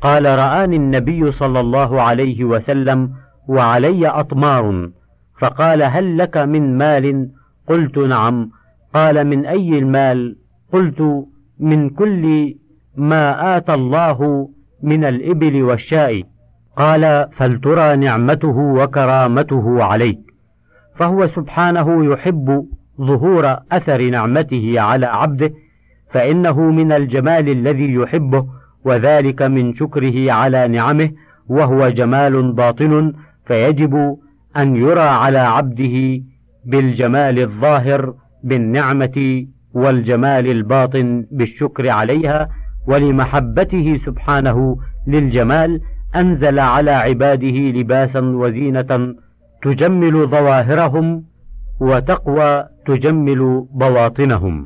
قال 0.00 0.24
رآني 0.24 0.76
النبي 0.76 1.32
صلى 1.32 1.60
الله 1.60 2.02
عليه 2.02 2.44
وسلم 2.44 3.10
وعلي 3.48 4.08
أطمار. 4.08 4.90
فقال 5.40 5.82
هل 5.82 6.18
لك 6.18 6.36
من 6.36 6.78
مال؟ 6.78 7.30
قلت 7.68 7.98
نعم. 7.98 8.50
قال 8.94 9.26
من 9.26 9.46
أي 9.46 9.78
المال؟ 9.78 10.36
قلت 10.72 11.26
من 11.60 11.90
كل 11.90 12.54
ما 12.96 13.56
آتى 13.56 13.74
الله 13.74 14.48
من 14.84 15.04
الإبل 15.04 15.62
والشاء. 15.62 16.22
قال 16.76 17.28
فلترى 17.36 17.96
نعمته 17.96 18.58
وكرامته 18.58 19.84
عليك. 19.84 20.18
فهو 20.96 21.26
سبحانه 21.26 22.12
يحب 22.12 22.66
ظهور 23.00 23.56
أثر 23.72 24.10
نعمته 24.10 24.80
على 24.80 25.06
عبده 25.06 25.50
فإنه 26.12 26.60
من 26.60 26.92
الجمال 26.92 27.48
الذي 27.48 27.94
يحبه 27.94 28.46
وذلك 28.84 29.42
من 29.42 29.74
شكره 29.74 30.32
على 30.32 30.68
نعمه 30.68 31.10
وهو 31.48 31.88
جمال 31.88 32.52
باطن 32.52 33.12
فيجب 33.46 34.16
أن 34.56 34.76
يرى 34.76 35.00
على 35.00 35.38
عبده 35.38 36.22
بالجمال 36.64 37.38
الظاهر 37.38 38.14
بالنعمة 38.44 39.46
والجمال 39.74 40.46
الباطن 40.46 41.26
بالشكر 41.30 41.88
عليها 41.88 42.48
ولمحبته 42.88 44.00
سبحانه 44.06 44.76
للجمال 45.06 45.80
أنزل 46.16 46.58
على 46.58 46.90
عباده 46.90 47.56
لباسا 47.78 48.20
وزينة 48.20 49.14
تجمل 49.62 50.26
ظواهرهم 50.28 51.24
وتقوى 51.80 52.64
تجمل 52.86 53.66
بواطنهم. 53.70 54.64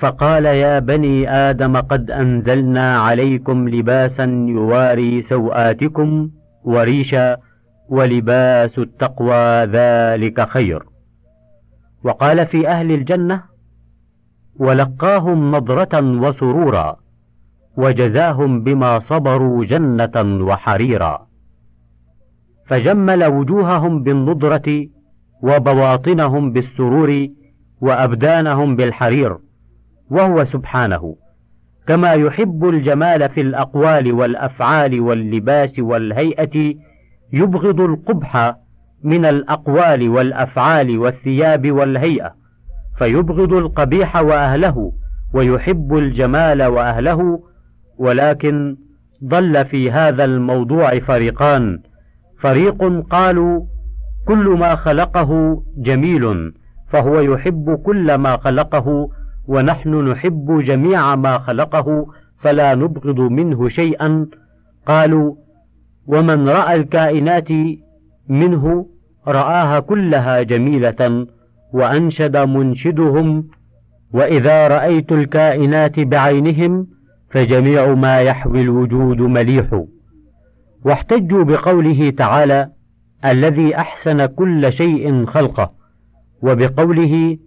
فقال 0.00 0.44
يا 0.44 0.78
بني 0.78 1.30
آدم 1.30 1.76
قد 1.76 2.10
أنزلنا 2.10 2.98
عليكم 2.98 3.68
لباسا 3.68 4.24
يواري 4.48 5.22
سوآتكم 5.22 6.30
وريشا 6.64 7.36
ولباس 7.88 8.78
التقوى 8.78 9.64
ذلك 9.64 10.48
خير. 10.48 10.82
وقال 12.04 12.46
في 12.46 12.68
أهل 12.68 12.92
الجنة 12.92 13.42
ولقاهم 14.60 15.56
نضرة 15.56 16.00
وسرورا 16.00 17.01
وجزاهم 17.76 18.62
بما 18.62 18.98
صبروا 18.98 19.64
جنة 19.64 20.44
وحريرا. 20.46 21.26
فجمل 22.66 23.24
وجوههم 23.24 24.02
بالنضرة 24.02 24.86
وبواطنهم 25.42 26.52
بالسرور 26.52 27.28
وأبدانهم 27.80 28.76
بالحرير 28.76 29.36
وهو 30.10 30.44
سبحانه. 30.44 31.16
كما 31.86 32.12
يحب 32.12 32.64
الجمال 32.68 33.28
في 33.28 33.40
الأقوال 33.40 34.12
والأفعال 34.12 35.00
واللباس 35.00 35.78
والهيئة 35.78 36.74
يبغض 37.32 37.80
القبح 37.80 38.54
من 39.04 39.24
الأقوال 39.24 40.08
والأفعال 40.08 40.98
والثياب 40.98 41.72
والهيئة 41.72 42.34
فيبغض 42.98 43.52
القبيح 43.52 44.16
وأهله 44.16 44.92
ويحب 45.34 45.96
الجمال 45.96 46.62
وأهله 46.62 47.42
ولكن 47.98 48.76
ضل 49.24 49.64
في 49.64 49.90
هذا 49.90 50.24
الموضوع 50.24 50.98
فريقان. 50.98 51.78
فريق 52.40 53.06
قالوا 53.10 53.62
كل 54.28 54.48
ما 54.48 54.76
خلقه 54.76 55.62
جميل 55.76 56.52
فهو 56.90 57.20
يحب 57.20 57.74
كل 57.86 58.14
ما 58.14 58.36
خلقه 58.36 59.08
ونحن 59.48 60.08
نحب 60.08 60.60
جميع 60.64 61.16
ما 61.16 61.38
خلقه 61.38 62.06
فلا 62.40 62.74
نبغض 62.74 63.20
منه 63.20 63.68
شيئا. 63.68 64.26
قالوا 64.86 65.34
ومن 66.06 66.48
رأى 66.48 66.74
الكائنات 66.74 67.48
منه 68.28 68.86
رآها 69.28 69.80
كلها 69.80 70.42
جميلة 70.42 71.26
وأنشد 71.72 72.36
منشدهم 72.36 73.48
وإذا 74.12 74.68
رأيت 74.68 75.12
الكائنات 75.12 76.00
بعينهم 76.00 76.86
فجميع 77.32 77.94
ما 77.94 78.20
يحوي 78.20 78.60
الوجود 78.62 79.20
مليح. 79.20 79.84
واحتجوا 80.84 81.44
بقوله 81.44 82.10
تعالى 82.10 82.68
الذي 83.24 83.76
أحسن 83.76 84.26
كل 84.26 84.72
شيء 84.72 85.26
خلقه. 85.26 85.72
وبقوله 86.42 87.38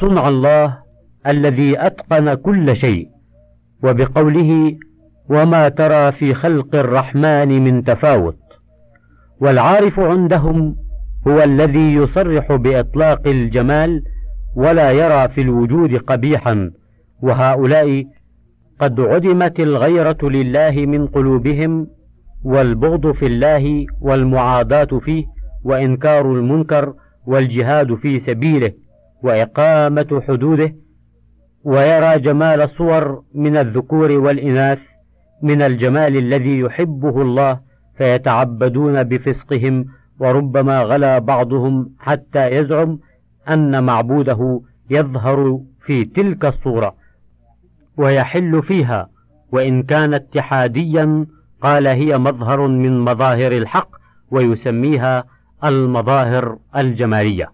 صنع 0.00 0.28
الله 0.28 0.78
الذي 1.26 1.86
أتقن 1.86 2.34
كل 2.34 2.76
شيء. 2.76 3.08
وبقوله 3.84 4.76
وما 5.30 5.68
ترى 5.68 6.12
في 6.12 6.34
خلق 6.34 6.74
الرحمن 6.74 7.64
من 7.64 7.84
تفاوت. 7.84 8.38
والعارف 9.40 10.00
عندهم 10.00 10.76
هو 11.28 11.42
الذي 11.42 11.94
يصرح 11.94 12.52
بإطلاق 12.52 13.26
الجمال 13.26 14.02
ولا 14.56 14.90
يرى 14.90 15.28
في 15.28 15.40
الوجود 15.40 15.96
قبيحا. 15.96 16.70
وهؤلاء 17.22 18.04
قد 18.80 19.00
عدمت 19.00 19.60
الغيرة 19.60 20.18
لله 20.22 20.70
من 20.86 21.06
قلوبهم 21.06 21.86
والبغض 22.44 23.12
في 23.12 23.26
الله 23.26 23.86
والمعاداة 24.00 24.98
فيه 24.98 25.24
وإنكار 25.64 26.32
المنكر 26.32 26.94
والجهاد 27.26 27.94
في 27.94 28.20
سبيله 28.20 28.72
وإقامة 29.22 30.22
حدوده 30.28 30.72
ويرى 31.64 32.18
جمال 32.18 32.60
الصور 32.60 33.22
من 33.34 33.56
الذكور 33.56 34.12
والإناث 34.12 34.78
من 35.42 35.62
الجمال 35.62 36.16
الذي 36.16 36.58
يحبه 36.58 37.22
الله 37.22 37.60
فيتعبدون 37.98 39.02
بفسقهم 39.02 39.84
وربما 40.20 40.82
غلا 40.82 41.18
بعضهم 41.18 41.90
حتى 41.98 42.46
يزعم 42.50 42.98
أن 43.48 43.84
معبوده 43.84 44.60
يظهر 44.90 45.60
في 45.86 46.04
تلك 46.04 46.44
الصورة 46.44 46.94
ويحل 47.98 48.62
فيها 48.62 49.08
وإن 49.52 49.82
كان 49.82 50.14
اتحاديا 50.14 51.26
قال 51.62 51.86
هي 51.86 52.18
مظهر 52.18 52.66
من 52.66 53.00
مظاهر 53.00 53.52
الحق 53.52 53.88
ويسميها 54.30 55.24
المظاهر 55.64 56.58
الجمالية. 56.76 57.52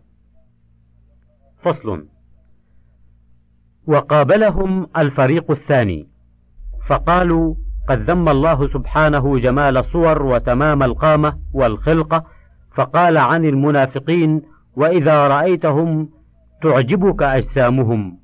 فصل. 1.62 2.07
وقابلهم 3.86 4.86
الفريق 4.97 5.51
الثاني 5.51 6.07
فقالوا 6.88 7.55
قد 7.88 8.11
ذم 8.11 8.28
الله 8.28 8.68
سبحانه 8.68 9.38
جمال 9.38 9.76
الصور 9.76 10.22
وتمام 10.22 10.82
القامة 10.82 11.38
والخلقة 11.55 12.24
فقال 12.74 13.18
عن 13.18 13.45
المنافقين 13.45 14.43
وإذا 14.76 15.28
رأيتهم 15.28 16.09
تعجبك 16.62 17.22
أجسامهم. 17.22 18.18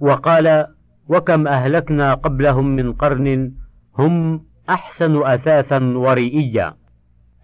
وقال 0.00 0.66
وكم 1.08 1.48
أهلكنا 1.48 2.14
قبلهم 2.14 2.66
من 2.76 2.92
قرن 2.92 3.52
هم 3.98 4.40
أحسن 4.70 5.22
أثاثا 5.22 5.78
ورئيا. 5.96 6.74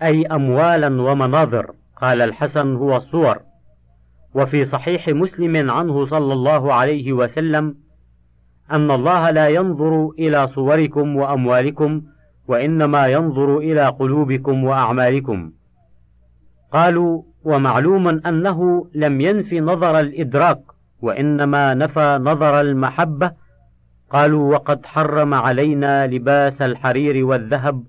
أي 0.02 0.26
أموالا 0.26 1.02
ومناظر 1.02 1.66
قال 1.96 2.22
الحسن 2.22 2.74
هو 2.74 2.96
الصور 2.96 3.38
وفي 4.34 4.64
صحيح 4.64 5.08
مسلم 5.08 5.70
عنه 5.70 6.06
صلى 6.06 6.32
الله 6.32 6.74
عليه 6.74 7.12
وسلم 7.12 7.74
أن 8.72 8.90
الله 8.90 9.30
لا 9.30 9.48
ينظر 9.48 10.10
إلى 10.18 10.48
صوركم 10.48 11.16
وأموالكم 11.16 12.02
وإنما 12.48 13.06
ينظر 13.06 13.58
إلى 13.58 13.88
قلوبكم 13.88 14.64
وأعمالكم. 14.64 15.52
قالوا 16.72 17.22
ومعلوم 17.44 18.08
أنه 18.08 18.86
لم 18.94 19.20
ينف 19.20 19.52
نظر 19.52 20.00
الإدراك 20.00 20.60
وإنما 21.02 21.74
نفى 21.74 22.18
نظر 22.22 22.60
المحبة 22.60 23.32
قالوا 24.10 24.52
وقد 24.54 24.86
حرم 24.86 25.34
علينا 25.34 26.06
لباس 26.06 26.62
الحرير 26.62 27.24
والذهب 27.24 27.84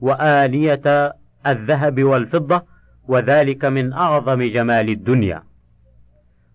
وآلية 0.00 1.12
الذهب 1.46 2.02
والفضة 2.02 2.62
وذلك 3.08 3.64
من 3.64 3.92
أعظم 3.92 4.42
جمال 4.42 4.88
الدنيا. 4.88 5.42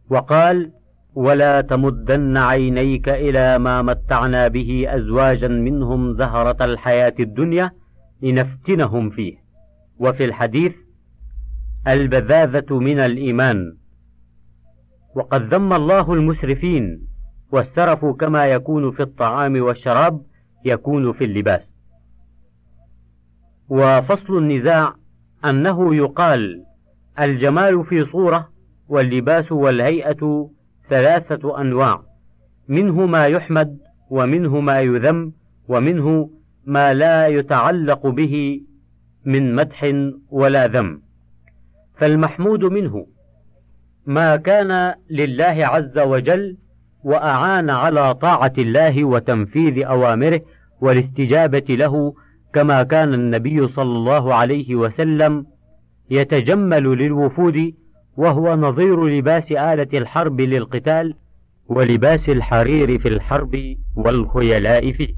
وقال 0.09 0.71
ولا 1.15 1.61
تمدن 1.61 2.37
عينيك 2.37 3.09
إلى 3.09 3.59
ما 3.59 3.81
متعنا 3.81 4.47
به 4.47 4.85
أزواجا 4.89 5.47
منهم 5.47 6.13
زهرة 6.17 6.65
الحياة 6.65 7.13
الدنيا 7.19 7.71
لنفتنهم 8.21 9.09
فيه. 9.09 9.35
وفي 9.99 10.25
الحديث 10.25 10.73
البذاذة 11.87 12.79
من 12.79 12.99
الإيمان. 12.99 13.73
وقد 15.15 15.53
ذم 15.53 15.73
الله 15.73 16.13
المسرفين 16.13 17.10
والسرف 17.51 18.05
كما 18.05 18.45
يكون 18.45 18.91
في 18.91 19.03
الطعام 19.03 19.61
والشراب 19.61 20.21
يكون 20.65 21.13
في 21.13 21.23
اللباس. 21.23 21.71
وفصل 23.69 24.37
النزاع 24.37 24.93
أنه 25.45 25.95
يقال 25.95 26.63
الجمال 27.19 27.85
في 27.85 28.05
صورة 28.05 28.49
واللباس 28.89 29.51
والهيئة 29.51 30.49
ثلاثة 30.89 31.61
أنواع 31.61 32.01
منه 32.67 33.05
ما 33.05 33.27
يحمد 33.27 33.77
ومنه 34.09 34.59
ما 34.59 34.79
يذم 34.79 35.33
ومنه 35.67 36.29
ما 36.65 36.93
لا 36.93 37.27
يتعلق 37.27 38.07
به 38.07 38.61
من 39.25 39.55
مدح 39.55 39.93
ولا 40.29 40.67
ذم. 40.67 41.01
فالمحمود 41.97 42.63
منه 42.63 43.07
ما 44.05 44.35
كان 44.35 44.95
لله 45.09 45.65
عز 45.65 45.99
وجل 45.99 46.57
وأعان 47.03 47.69
على 47.69 48.13
طاعة 48.13 48.53
الله 48.57 49.03
وتنفيذ 49.05 49.85
أوامره 49.85 50.41
والاستجابة 50.81 51.65
له 51.69 52.13
كما 52.53 52.83
كان 52.83 53.13
النبي 53.13 53.67
صلى 53.67 53.97
الله 53.97 54.33
عليه 54.33 54.75
وسلم 54.75 55.45
يتجمل 56.09 56.83
للوفود 56.83 57.73
وهو 58.17 58.55
نظير 58.55 59.07
لباس 59.07 59.51
آلة 59.51 59.87
الحرب 59.93 60.41
للقتال 60.41 61.13
ولباس 61.67 62.29
الحرير 62.29 62.99
في 62.99 63.07
الحرب 63.07 63.75
والخيلاء 63.95 64.91
فيه. 64.91 65.13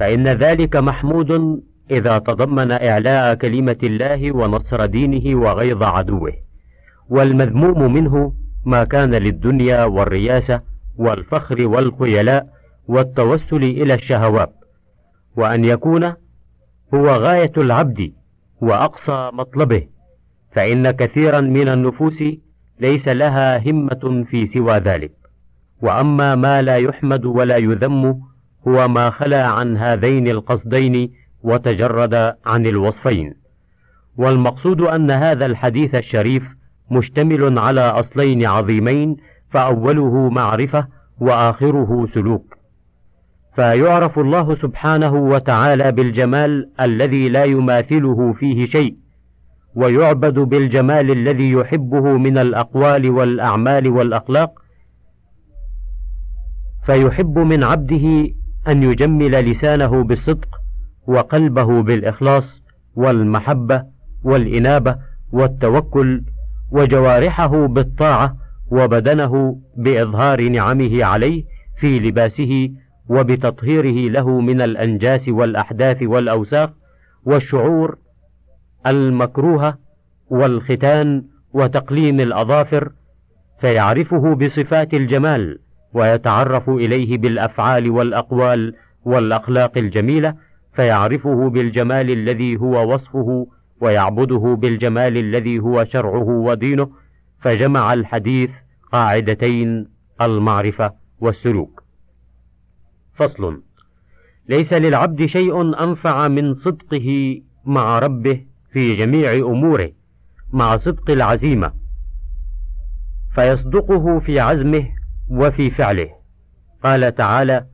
فإن 0.00 0.28
ذلك 0.28 0.76
محمود 0.76 1.62
إذا 1.90 2.18
تضمن 2.18 2.70
إعلاء 2.70 3.34
كلمة 3.34 3.76
الله 3.82 4.36
ونصر 4.36 4.86
دينه 4.86 5.40
وغيظ 5.40 5.82
عدوه 5.82 6.32
والمذموم 7.08 7.92
منه 7.92 8.32
ما 8.64 8.84
كان 8.84 9.10
للدنيا 9.10 9.84
والرياسة 9.84 10.60
والفخر 10.96 11.66
والخيلاء 11.66 12.46
والتوسل 12.88 13.62
إلى 13.62 13.94
الشهوات 13.94 14.52
وأن 15.36 15.64
يكون 15.64 16.04
هو 16.94 17.08
غاية 17.10 17.52
العبد 17.56 18.12
وأقصى 18.60 19.30
مطلبه 19.32 19.86
فإن 20.52 20.90
كثيرا 20.90 21.40
من 21.40 21.68
النفوس 21.68 22.22
ليس 22.80 23.08
لها 23.08 23.70
همة 23.70 24.24
في 24.30 24.46
سوى 24.46 24.78
ذلك. 24.78 25.12
وأما 25.82 26.34
ما 26.34 26.62
لا 26.62 26.76
يحمد 26.76 27.24
ولا 27.24 27.56
يذم 27.56 28.20
هو 28.68 28.88
ما 28.88 29.10
خلا 29.10 29.46
عن 29.46 29.76
هذين 29.76 30.28
القصدين 30.28 31.12
وتجرد 31.42 32.14
عن 32.46 32.66
الوصفين. 32.66 33.34
والمقصود 34.16 34.80
أن 34.80 35.10
هذا 35.10 35.46
الحديث 35.46 35.94
الشريف 35.94 36.42
مشتمل 36.92 37.58
على 37.58 37.80
أصلين 37.80 38.46
عظيمين 38.46 39.16
فأوله 39.50 40.28
معرفة 40.28 40.86
وآخره 41.20 42.08
سلوك. 42.14 42.54
فيعرف 43.54 44.18
الله 44.18 44.54
سبحانه 44.54 45.14
وتعالى 45.14 45.92
بالجمال 45.92 46.70
الذي 46.80 47.28
لا 47.28 47.44
يماثله 47.44 48.32
فيه 48.32 48.66
شيء 48.66 48.96
ويعبد 49.74 50.38
بالجمال 50.38 51.10
الذي 51.10 51.50
يحبه 51.50 52.00
من 52.00 52.38
الأقوال 52.38 53.10
والأعمال 53.10 53.88
والأخلاق 53.88 54.50
فيحب 56.86 57.38
من 57.38 57.64
عبده 57.64 58.28
أن 58.68 58.82
يجمل 58.82 59.50
لسانه 59.50 60.04
بالصدق 60.04 60.48
وقلبه 61.08 61.82
بالإخلاص 61.82 62.62
والمحبة 62.96 63.82
والإنابة 64.24 64.96
والتوكل 65.32 66.22
وجوارحه 66.72 67.66
بالطاعة 67.66 68.36
وبدنه 68.72 69.56
بإظهار 69.76 70.48
نعمه 70.48 71.04
عليه 71.04 71.44
في 71.80 71.98
لباسه 71.98 72.70
وبتطهيره 73.08 74.10
له 74.10 74.40
من 74.40 74.60
الأنجاس 74.62 75.28
والأحداث 75.28 76.02
والأوساخ 76.02 76.70
والشعور 77.24 77.98
المكروهة 78.86 79.78
والختان 80.30 81.24
وتقليم 81.54 82.20
الأظافر 82.20 82.92
فيعرفه 83.60 84.34
بصفات 84.34 84.94
الجمال 84.94 85.58
ويتعرف 85.94 86.68
إليه 86.68 87.18
بالأفعال 87.18 87.90
والأقوال 87.90 88.74
والأخلاق 89.04 89.78
الجميلة 89.78 90.34
فيعرفه 90.74 91.50
بالجمال 91.50 92.10
الذي 92.10 92.56
هو 92.56 92.94
وصفه 92.94 93.46
ويعبده 93.82 94.56
بالجمال 94.60 95.16
الذي 95.16 95.58
هو 95.58 95.84
شرعه 95.84 96.28
ودينه 96.28 96.90
فجمع 97.40 97.92
الحديث 97.92 98.50
قاعدتين 98.92 99.88
المعرفة 100.20 100.92
والسلوك. 101.20 101.82
فصل 103.14 103.62
ليس 104.48 104.72
للعبد 104.72 105.26
شيء 105.26 105.82
أنفع 105.84 106.28
من 106.28 106.54
صدقه 106.54 107.40
مع 107.64 107.98
ربه 107.98 108.44
في 108.72 108.94
جميع 108.94 109.32
أموره 109.32 109.90
مع 110.52 110.76
صدق 110.76 111.10
العزيمة 111.10 111.72
فيصدقه 113.34 114.18
في 114.18 114.40
عزمه 114.40 114.88
وفي 115.30 115.70
فعله 115.70 116.08
قال 116.84 117.14
تعالى 117.14 117.66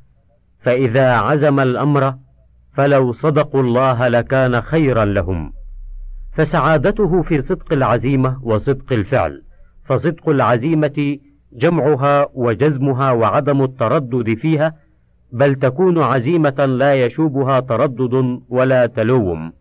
فإذا 0.63 1.13
عزم 1.13 1.61
الأمر 1.61 2.15
فلو 2.75 3.13
صدقوا 3.13 3.63
الله 3.63 4.09
لكان 4.09 4.61
خيرا 4.61 5.05
لهم 5.05 5.53
فسعادته 6.39 7.23
في 7.23 7.43
صدق 7.43 7.73
العزيمة 7.73 8.39
وصدق 8.43 8.93
الفعل. 8.93 9.43
فصدق 9.85 10.29
العزيمة 10.29 11.19
جمعها 11.53 12.27
وجزمها 12.35 13.13
وعدم 13.13 13.63
التردد 13.63 14.35
فيها 14.35 14.75
بل 15.33 15.55
تكون 15.55 16.03
عزيمة 16.03 16.65
لا 16.65 16.95
يشوبها 16.95 17.61
تردد 17.61 18.41
ولا 18.49 18.87
تلوم. 18.87 19.53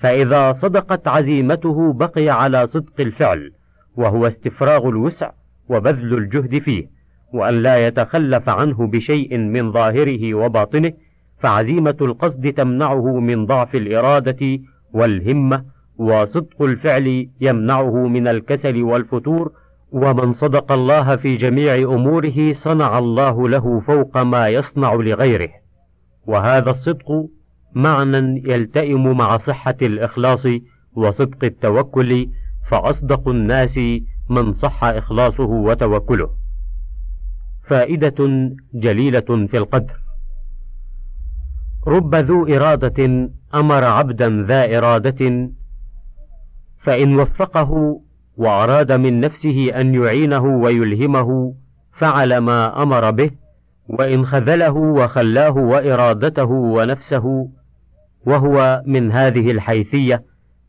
فإذا 0.00 0.52
صدقت 0.52 1.08
عزيمته 1.08 1.92
بقي 1.92 2.28
على 2.28 2.66
صدق 2.66 3.00
الفعل 3.00 3.50
وهو 3.96 4.26
استفراغ 4.26 4.88
الوسع 4.88 5.30
وبذل 5.68 6.14
الجهد 6.14 6.58
فيه. 6.58 6.86
وأن 7.34 7.54
لا 7.54 7.86
يتخلف 7.86 8.48
عنه 8.48 8.86
بشيء 8.86 9.38
من 9.38 9.72
ظاهره 9.72 10.34
وباطنه 10.34 10.92
فعزيمة 11.38 11.96
القصد 12.00 12.52
تمنعه 12.52 13.20
من 13.20 13.46
ضعف 13.46 13.74
الإرادة 13.74 14.58
والهمة 14.92 15.77
وصدق 15.98 16.62
الفعل 16.62 17.28
يمنعه 17.40 18.08
من 18.08 18.28
الكسل 18.28 18.82
والفتور 18.82 19.52
ومن 19.92 20.32
صدق 20.32 20.72
الله 20.72 21.16
في 21.16 21.36
جميع 21.36 21.74
أموره 21.74 22.52
صنع 22.52 22.98
الله 22.98 23.48
له 23.48 23.80
فوق 23.80 24.18
ما 24.18 24.48
يصنع 24.48 24.94
لغيره. 24.94 25.48
وهذا 26.26 26.70
الصدق 26.70 27.26
معنى 27.74 28.42
يلتئم 28.46 29.16
مع 29.16 29.38
صحة 29.38 29.76
الإخلاص 29.82 30.46
وصدق 30.96 31.44
التوكل 31.44 32.28
فأصدق 32.70 33.28
الناس 33.28 33.78
من 34.30 34.52
صح 34.52 34.84
إخلاصه 34.84 35.50
وتوكله. 35.50 36.30
فائدة 37.68 38.50
جليلة 38.74 39.46
في 39.46 39.56
القدر. 39.56 39.94
رب 41.86 42.14
ذو 42.14 42.46
إرادة 42.46 43.28
أمر 43.54 43.84
عبدا 43.84 44.44
ذا 44.48 44.78
إرادة 44.78 45.50
فإن 46.88 47.20
وفقه 47.20 48.00
وأراد 48.36 48.92
من 48.92 49.20
نفسه 49.20 49.80
أن 49.80 49.94
يعينه 49.94 50.44
ويلهمه 50.44 51.54
فعل 51.98 52.38
ما 52.38 52.82
أمر 52.82 53.10
به 53.10 53.30
وإن 53.88 54.26
خذله 54.26 54.76
وخلاه 54.76 55.56
وإرادته 55.56 56.50
ونفسه 56.50 57.48
وهو 58.26 58.82
من 58.86 59.12
هذه 59.12 59.50
الحيثية 59.50 60.22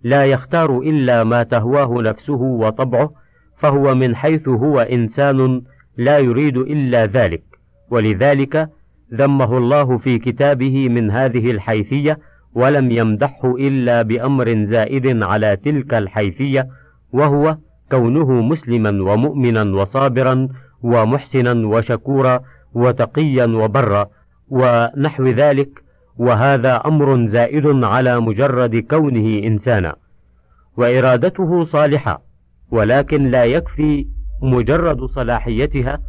لا 0.03 0.25
يختار 0.25 0.79
إلا 0.79 1.23
ما 1.23 1.43
تهواه 1.43 2.01
نفسه 2.01 2.41
وطبعه 2.41 3.11
فهو 3.57 3.95
من 3.95 4.15
حيث 4.15 4.47
هو 4.47 4.79
إنسان 4.79 5.61
لا 5.97 6.17
يريد 6.17 6.57
إلا 6.57 7.05
ذلك. 7.05 7.43
ولذلك 7.91 8.69
ذمه 9.13 9.57
الله 9.57 9.97
في 9.97 10.19
كتابه 10.19 10.89
من 10.89 11.11
هذه 11.11 11.51
الحيثية 11.51 12.17
ولم 12.55 12.91
يمدحه 12.91 13.55
إلا 13.55 14.01
بأمر 14.01 14.65
زائد 14.65 15.23
على 15.23 15.55
تلك 15.55 15.93
الحيثية 15.93 16.67
وهو 17.13 17.57
كونه 17.91 18.31
مسلما 18.41 19.11
ومؤمنا 19.11 19.63
وصابرا 19.63 20.47
ومحسنا 20.83 21.67
وشكورا 21.67 22.39
وتقيا 22.73 23.45
وبرا 23.45 24.07
ونحو 24.49 25.27
ذلك 25.27 25.69
وهذا 26.17 26.81
أمر 26.85 27.27
زائد 27.27 27.83
على 27.83 28.19
مجرد 28.19 28.75
كونه 28.75 29.47
إنسانا. 29.47 29.95
وإرادته 30.77 31.63
صالحة 31.63 32.21
ولكن 32.71 33.23
لا 33.31 33.45
يكفي 33.45 34.07
مجرد 34.41 35.03
صلاحيتها 35.03 35.99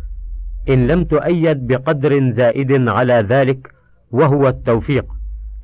إن 0.68 0.86
لم 0.86 1.04
تؤيد 1.04 1.66
بقدر 1.66 2.32
زائد 2.32 2.88
على 2.88 3.26
ذلك 3.28 3.68
وهو 4.10 4.48
التوفيق. 4.48 5.04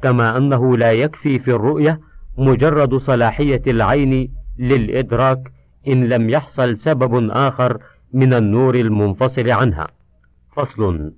كما 0.03 0.37
أنه 0.37 0.77
لا 0.77 0.93
يكفي 0.93 1.39
في 1.39 1.51
الرؤية 1.51 2.01
مجرد 2.39 2.95
صلاحية 2.95 3.63
العين 3.67 4.29
للإدراك 4.59 5.39
إن 5.89 6.09
لم 6.09 6.31
يحصل 6.31 6.77
سبب 6.77 7.31
آخر 7.31 7.79
من 8.13 8.35
النور 8.35 8.75
المنفصل 8.75 9.51
عنها. 9.51 9.87
فصل 10.57 11.13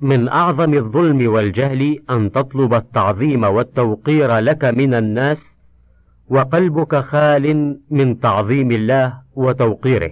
من 0.00 0.28
أعظم 0.28 0.74
الظلم 0.74 1.32
والجهل 1.32 1.98
أن 2.10 2.32
تطلب 2.32 2.74
التعظيم 2.74 3.44
والتوقير 3.44 4.36
لك 4.38 4.64
من 4.64 4.94
الناس 4.94 5.56
وقلبك 6.28 6.96
خال 6.96 7.76
من 7.90 8.20
تعظيم 8.20 8.70
الله 8.70 9.14
وتوقيره، 9.36 10.10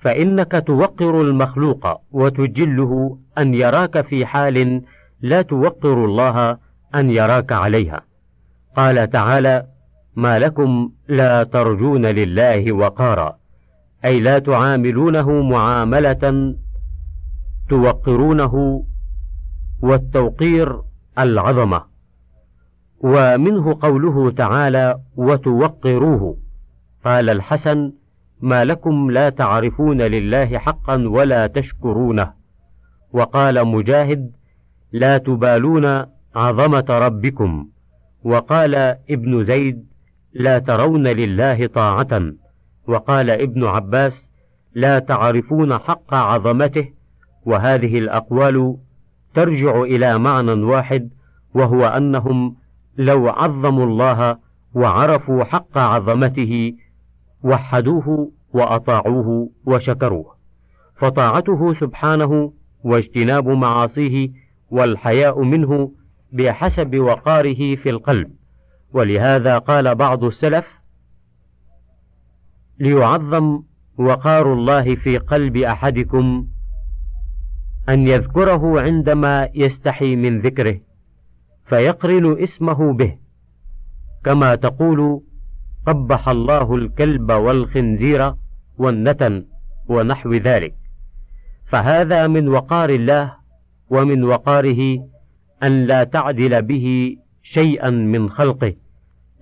فإنك 0.00 0.64
توقر 0.66 1.20
المخلوق 1.20 2.00
وتجله 2.12 3.18
أن 3.38 3.54
يراك 3.54 4.00
في 4.00 4.26
حال 4.26 4.82
لا 5.20 5.42
توقر 5.42 6.04
الله 6.04 6.58
أن 6.94 7.10
يراك 7.10 7.52
عليها. 7.52 8.00
قال 8.76 9.10
تعالى 9.10 9.66
ما 10.16 10.38
لكم 10.38 10.90
لا 11.08 11.44
ترجون 11.44 12.06
لله 12.06 12.72
وقارا 12.72 13.36
أي 14.04 14.20
لا 14.20 14.38
تعاملونه 14.38 15.42
معاملة 15.42 16.54
توقرونه 17.68 18.84
والتوقير 19.82 20.80
العظمة 21.18 21.82
ومنه 23.00 23.78
قوله 23.82 24.30
تعالى 24.30 24.98
وتوقروه 25.16 26.36
قال 27.04 27.30
الحسن 27.30 27.92
ما 28.40 28.64
لكم 28.64 29.10
لا 29.10 29.30
تعرفون 29.30 30.02
لله 30.02 30.58
حقا 30.58 31.08
ولا 31.08 31.46
تشكرونه 31.46 32.32
وقال 33.12 33.64
مجاهد 33.64 34.32
لا 34.92 35.18
تبالون 35.18 36.06
عظمة 36.38 36.84
ربكم. 36.88 37.68
وقال 38.24 38.74
ابن 39.10 39.44
زيد 39.44 39.84
لا 40.34 40.58
ترون 40.58 41.06
لله 41.06 41.66
طاعة 41.66 42.32
وقال 42.88 43.30
ابن 43.30 43.64
عباس 43.64 44.12
لا 44.74 44.98
تعرفون 44.98 45.78
حق 45.78 46.14
عظمته 46.14 46.88
وهذه 47.46 47.98
الأقوال 47.98 48.76
ترجع 49.34 49.82
إلى 49.82 50.18
معنى 50.18 50.52
واحد 50.52 51.10
وهو 51.54 51.84
أنهم 51.86 52.56
لو 52.98 53.28
عظموا 53.28 53.86
الله 53.86 54.38
وعرفوا 54.74 55.44
حق 55.44 55.78
عظمته 55.78 56.72
وحدوه 57.44 58.32
وأطاعوه 58.52 59.50
وشكروه. 59.66 60.34
فطاعته 60.96 61.74
سبحانه 61.80 62.52
واجتناب 62.84 63.48
معاصيه 63.48 64.28
والحياء 64.70 65.42
منه 65.42 65.92
بحسب 66.32 66.96
وقاره 66.96 67.76
في 67.76 67.90
القلب. 67.90 68.30
ولهذا 68.92 69.58
قال 69.58 69.94
بعض 69.94 70.24
السلف 70.24 70.66
ليعظم 72.80 73.62
وقار 73.98 74.52
الله 74.52 74.94
في 74.94 75.18
قلب 75.18 75.56
أحدكم 75.56 76.46
أن 77.88 78.08
يذكره 78.08 78.80
عندما 78.80 79.48
يستحي 79.54 80.16
من 80.16 80.40
ذكره 80.40 80.80
فيقرن 81.66 82.42
اسمه 82.42 82.92
به. 82.92 83.18
كما 84.24 84.54
تقول 84.54 85.20
قبح 85.86 86.28
الله 86.28 86.74
الكلب 86.74 87.32
والخنزير 87.32 88.34
والنتن 88.78 89.44
ونحو 89.88 90.34
ذلك. 90.34 90.74
فهذا 91.66 92.26
من 92.26 92.48
وقار 92.48 92.90
الله 92.90 93.34
ومن 93.90 94.24
وقاره 94.24 95.08
أن 95.62 95.86
لا 95.86 96.04
تعدل 96.04 96.62
به 96.62 97.16
شيئا 97.42 97.90
من 97.90 98.30
خلقه 98.30 98.74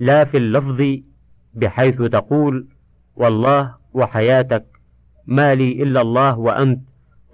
لا 0.00 0.24
في 0.24 0.36
اللفظ 0.36 0.82
بحيث 1.54 2.02
تقول 2.02 2.66
والله 3.16 3.74
وحياتك 3.94 4.64
ما 5.26 5.54
لي 5.54 5.82
إلا 5.82 6.00
الله 6.00 6.38
وأنت 6.38 6.80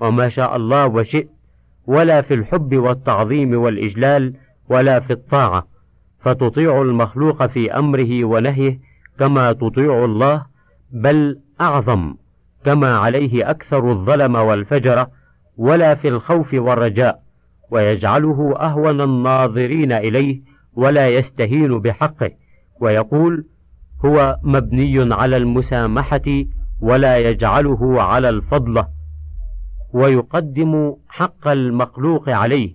وما 0.00 0.28
شاء 0.28 0.56
الله 0.56 0.86
وشئت 0.86 1.28
ولا 1.86 2.22
في 2.22 2.34
الحب 2.34 2.74
والتعظيم 2.76 3.54
والإجلال 3.54 4.34
ولا 4.68 5.00
في 5.00 5.12
الطاعة 5.12 5.66
فتطيع 6.20 6.82
المخلوق 6.82 7.46
في 7.46 7.72
أمره 7.72 8.24
ونهيه 8.24 8.78
كما 9.18 9.52
تطيع 9.52 10.04
الله 10.04 10.46
بل 10.92 11.38
أعظم 11.60 12.14
كما 12.64 12.96
عليه 12.96 13.50
أكثر 13.50 13.90
الظلم 13.92 14.34
والفجر 14.34 15.06
ولا 15.56 15.94
في 15.94 16.08
الخوف 16.08 16.54
والرجاء. 16.54 17.22
ويجعله 17.72 18.56
أهون 18.60 19.00
الناظرين 19.00 19.92
إليه 19.92 20.40
ولا 20.76 21.08
يستهين 21.08 21.78
بحقه 21.78 22.30
ويقول 22.80 23.44
هو 24.04 24.36
مبني 24.42 25.14
على 25.14 25.36
المسامحة 25.36 26.44
ولا 26.80 27.18
يجعله 27.18 28.02
على 28.02 28.28
الفضلة 28.28 28.88
ويقدم 29.94 30.94
حق 31.08 31.48
المخلوق 31.48 32.28
عليه 32.28 32.74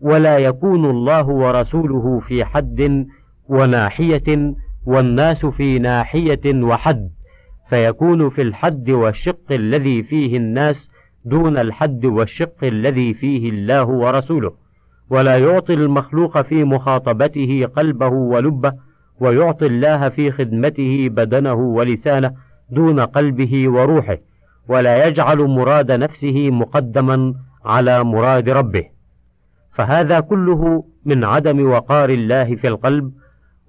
ولا 0.00 0.38
يكون 0.38 0.90
الله 0.90 1.26
ورسوله 1.26 2.20
في 2.20 2.44
حد 2.44 3.06
وناحية 3.48 4.54
والناس 4.86 5.46
في 5.46 5.78
ناحية 5.78 6.62
وحد 6.62 7.10
فيكون 7.68 8.30
في 8.30 8.42
الحد 8.42 8.90
والشق 8.90 9.52
الذي 9.52 10.02
فيه 10.02 10.36
الناس 10.36 10.87
دون 11.24 11.58
الحد 11.58 12.04
والشق 12.04 12.64
الذي 12.64 13.14
فيه 13.14 13.50
الله 13.50 13.84
ورسوله 13.84 14.52
ولا 15.10 15.38
يعطي 15.38 15.74
المخلوق 15.74 16.42
في 16.42 16.64
مخاطبته 16.64 17.68
قلبه 17.76 18.08
ولبه 18.08 18.72
ويعطي 19.20 19.66
الله 19.66 20.08
في 20.08 20.30
خدمته 20.30 21.08
بدنه 21.08 21.54
ولسانه 21.54 22.32
دون 22.70 23.00
قلبه 23.00 23.68
وروحه 23.68 24.16
ولا 24.68 25.06
يجعل 25.06 25.38
مراد 25.38 25.92
نفسه 25.92 26.50
مقدما 26.50 27.34
على 27.64 28.04
مراد 28.04 28.48
ربه. 28.48 28.84
فهذا 29.74 30.20
كله 30.20 30.84
من 31.04 31.24
عدم 31.24 31.70
وقار 31.70 32.10
الله 32.10 32.56
في 32.56 32.68
القلب 32.68 33.12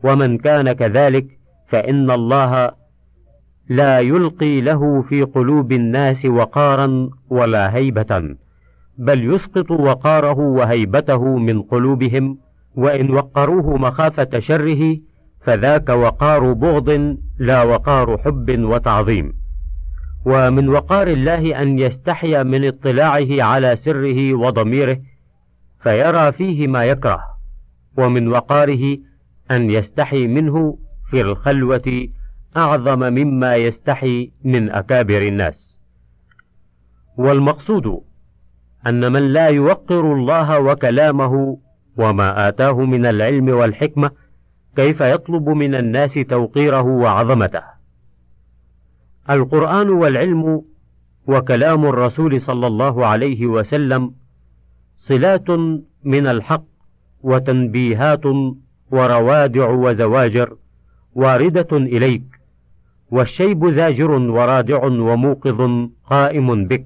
ومن 0.03 0.37
كان 0.37 0.71
كذلك 0.71 1.25
فإن 1.69 2.11
الله 2.11 2.71
لا 3.69 3.99
يلقي 3.99 4.61
له 4.61 5.01
في 5.01 5.23
قلوب 5.23 5.71
الناس 5.71 6.25
وقارا 6.25 7.09
ولا 7.29 7.75
هيبة 7.75 8.35
بل 8.97 9.33
يسقط 9.33 9.71
وقاره 9.71 10.39
وهيبته 10.39 11.37
من 11.37 11.61
قلوبهم 11.61 12.37
وإن 12.75 13.11
وقروه 13.11 13.77
مخافة 13.77 14.39
شره 14.39 14.97
فذاك 15.41 15.89
وقار 15.89 16.53
بغض 16.53 17.17
لا 17.39 17.63
وقار 17.63 18.17
حب 18.17 18.59
وتعظيم. 18.59 19.33
ومن 20.25 20.69
وقار 20.69 21.07
الله 21.07 21.61
أن 21.61 21.79
يستحي 21.79 22.43
من 22.43 22.67
اطلاعه 22.67 23.43
على 23.43 23.75
سره 23.75 24.33
وضميره 24.33 24.97
فيرى 25.83 26.31
فيه 26.31 26.67
ما 26.67 26.85
يكره. 26.85 27.23
ومن 27.97 28.27
وقاره 28.27 28.97
أن 29.51 29.69
يستحي 29.69 30.27
منه 30.27 30.77
في 31.09 31.21
الخلوة 31.21 32.07
أعظم 32.57 32.99
مما 32.99 33.55
يستحي 33.55 34.31
من 34.43 34.69
أكابر 34.69 35.21
الناس. 35.21 35.75
والمقصود 37.17 38.01
أن 38.87 39.11
من 39.11 39.33
لا 39.33 39.47
يوقر 39.47 40.13
الله 40.13 40.59
وكلامه 40.59 41.57
وما 41.97 42.47
آتاه 42.47 42.73
من 42.73 43.05
العلم 43.05 43.49
والحكمة 43.49 44.11
كيف 44.75 45.01
يطلب 45.01 45.49
من 45.49 45.75
الناس 45.75 46.13
توقيره 46.13 46.81
وعظمته. 46.85 47.63
القرآن 49.29 49.89
والعلم 49.89 50.61
وكلام 51.27 51.85
الرسول 51.85 52.41
صلى 52.41 52.67
الله 52.67 53.05
عليه 53.05 53.45
وسلم 53.45 54.11
صلات 54.97 55.49
من 56.03 56.27
الحق 56.27 56.63
وتنبيهات 57.23 58.25
وروادع 58.91 59.69
وزواجر 59.69 60.57
واردة 61.15 61.77
إليك. 61.77 62.38
والشيب 63.11 63.69
زاجر 63.69 64.11
ورادع 64.11 64.83
وموقظ 64.85 65.89
قائم 66.05 66.67
بك. 66.67 66.85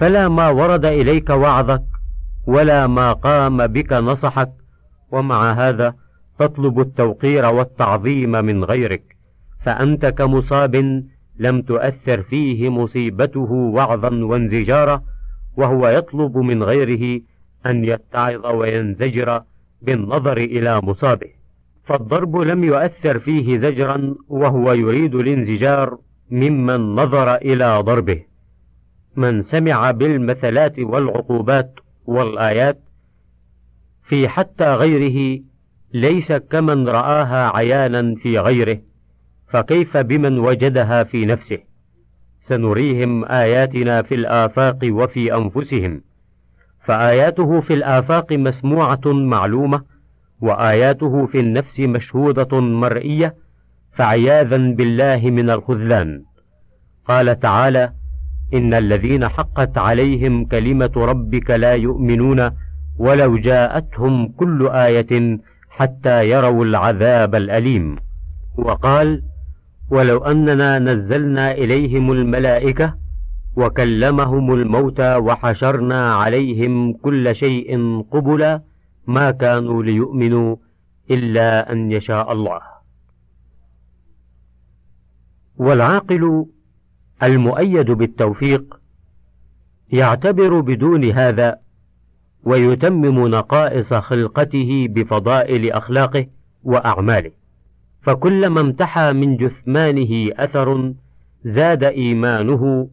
فلا 0.00 0.28
ما 0.28 0.48
ورد 0.48 0.84
إليك 0.84 1.30
وعظك 1.30 1.84
ولا 2.46 2.86
ما 2.86 3.12
قام 3.12 3.66
بك 3.66 3.92
نصحك 3.92 4.52
ومع 5.12 5.52
هذا 5.52 5.94
تطلب 6.38 6.80
التوقير 6.80 7.46
والتعظيم 7.46 8.30
من 8.30 8.64
غيرك. 8.64 9.02
فأنت 9.64 10.06
كمصاب 10.06 11.04
لم 11.38 11.62
تؤثر 11.62 12.22
فيه 12.22 12.68
مصيبته 12.68 13.52
وعظا 13.52 14.10
وانزجارا 14.24 15.02
وهو 15.56 15.88
يطلب 15.88 16.36
من 16.36 16.62
غيره 16.62 17.20
أن 17.66 17.84
يتعظ 17.84 18.46
وينزجر 18.46 19.42
بالنظر 19.82 20.36
إلى 20.36 20.80
مصابه. 20.80 21.37
فالضرب 21.88 22.36
لم 22.36 22.64
يؤثر 22.64 23.18
فيه 23.18 23.58
زجرا 23.58 24.14
وهو 24.28 24.72
يريد 24.72 25.14
الانزجار 25.14 25.98
ممن 26.30 26.94
نظر 26.94 27.34
إلى 27.34 27.78
ضربه. 27.80 28.22
من 29.16 29.42
سمع 29.42 29.90
بالمثلات 29.90 30.78
والعقوبات 30.78 31.80
والآيات 32.06 32.78
في 34.08 34.28
حتى 34.28 34.74
غيره 34.74 35.42
ليس 35.94 36.32
كمن 36.32 36.88
رآها 36.88 37.56
عيانا 37.56 38.14
في 38.14 38.38
غيره 38.38 38.78
فكيف 39.50 39.96
بمن 39.96 40.38
وجدها 40.38 41.04
في 41.04 41.26
نفسه؟ 41.26 41.58
سنريهم 42.40 43.24
آياتنا 43.24 44.02
في 44.02 44.14
الآفاق 44.14 44.78
وفي 44.84 45.34
أنفسهم 45.34 46.00
فآياته 46.84 47.60
في 47.60 47.74
الآفاق 47.74 48.32
مسموعة 48.32 49.00
معلومة 49.06 49.82
وآياته 50.40 51.26
في 51.26 51.40
النفس 51.40 51.80
مشهودة 51.80 52.60
مرئية 52.60 53.34
فعياذا 53.92 54.56
بالله 54.56 55.30
من 55.30 55.50
الخذلان. 55.50 56.22
قال 57.08 57.40
تعالى 57.40 57.92
إن 58.54 58.74
الذين 58.74 59.28
حقت 59.28 59.78
عليهم 59.78 60.44
كلمة 60.44 60.92
ربك 60.96 61.50
لا 61.50 61.72
يؤمنون 61.72 62.50
ولو 62.98 63.36
جاءتهم 63.36 64.28
كل 64.28 64.68
آية 64.68 65.38
حتى 65.70 66.28
يروا 66.28 66.64
العذاب 66.64 67.34
الأليم. 67.34 67.96
وقال 68.58 69.22
ولو 69.90 70.18
أننا 70.18 70.78
نزلنا 70.78 71.52
إليهم 71.52 72.12
الملائكة 72.12 72.94
وكلمهم 73.56 74.54
الموتى 74.54 75.16
وحشرنا 75.16 76.14
عليهم 76.14 76.92
كل 76.92 77.34
شيء 77.34 78.00
قبلا 78.10 78.62
ما 79.08 79.30
كانوا 79.30 79.82
ليؤمنوا 79.82 80.56
إلا 81.10 81.72
أن 81.72 81.92
يشاء 81.92 82.32
الله. 82.32 82.60
والعاقل 85.56 86.46
المؤيد 87.22 87.90
بالتوفيق 87.90 88.80
يعتبر 89.92 90.60
بدون 90.60 91.10
هذا 91.10 91.58
ويتمم 92.44 93.26
نقائص 93.26 93.94
خلقته 93.94 94.86
بفضائل 94.90 95.72
أخلاقه 95.72 96.26
وأعماله. 96.62 97.30
فكلما 98.02 98.60
امتحى 98.60 99.12
من 99.12 99.36
جثمانه 99.36 100.30
أثر 100.36 100.94
زاد 101.44 101.84
إيمانه 101.84 102.90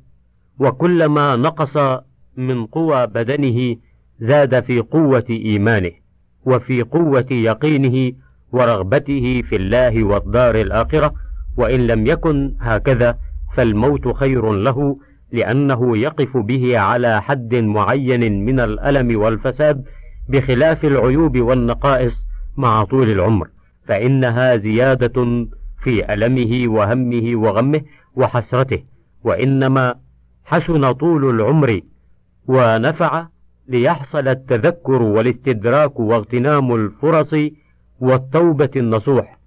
وكلما 0.59 1.36
نقص 1.36 2.01
من 2.38 2.66
قوى 2.66 3.07
بدنه 3.07 3.76
زاد 4.20 4.63
في 4.63 4.80
قوة 4.80 5.26
إيمانه. 5.30 6.05
وفي 6.45 6.81
قوة 6.81 7.25
يقينه 7.31 8.11
ورغبته 8.51 9.41
في 9.49 9.55
الله 9.55 10.03
والدار 10.03 10.55
الآخرة 10.61 11.13
وإن 11.57 11.87
لم 11.87 12.07
يكن 12.07 12.53
هكذا 12.61 13.17
فالموت 13.55 14.07
خير 14.15 14.51
له 14.51 14.97
لأنه 15.31 15.97
يقف 15.97 16.37
به 16.37 16.79
على 16.79 17.21
حد 17.21 17.55
معين 17.55 18.45
من 18.45 18.59
الألم 18.59 19.19
والفساد 19.19 19.83
بخلاف 20.29 20.85
العيوب 20.85 21.37
والنقائص 21.37 22.13
مع 22.57 22.83
طول 22.83 23.11
العمر. 23.11 23.47
فإنها 23.87 24.55
زيادة 24.55 25.45
في 25.83 26.13
ألمه 26.13 26.73
وهمه 26.73 27.35
وغمه 27.35 27.81
وحسرته 28.15 28.83
وإنما 29.23 29.95
حسن 30.45 30.91
طول 30.91 31.29
العمر 31.29 31.81
ونفع 32.47 33.27
ليحصل 33.68 34.28
التذكر 34.28 35.01
والاستدراك 35.01 35.99
واغتنام 35.99 36.76
الفرص 36.76 37.36
والتوبة 37.99 38.70
النصوح. 38.76 39.38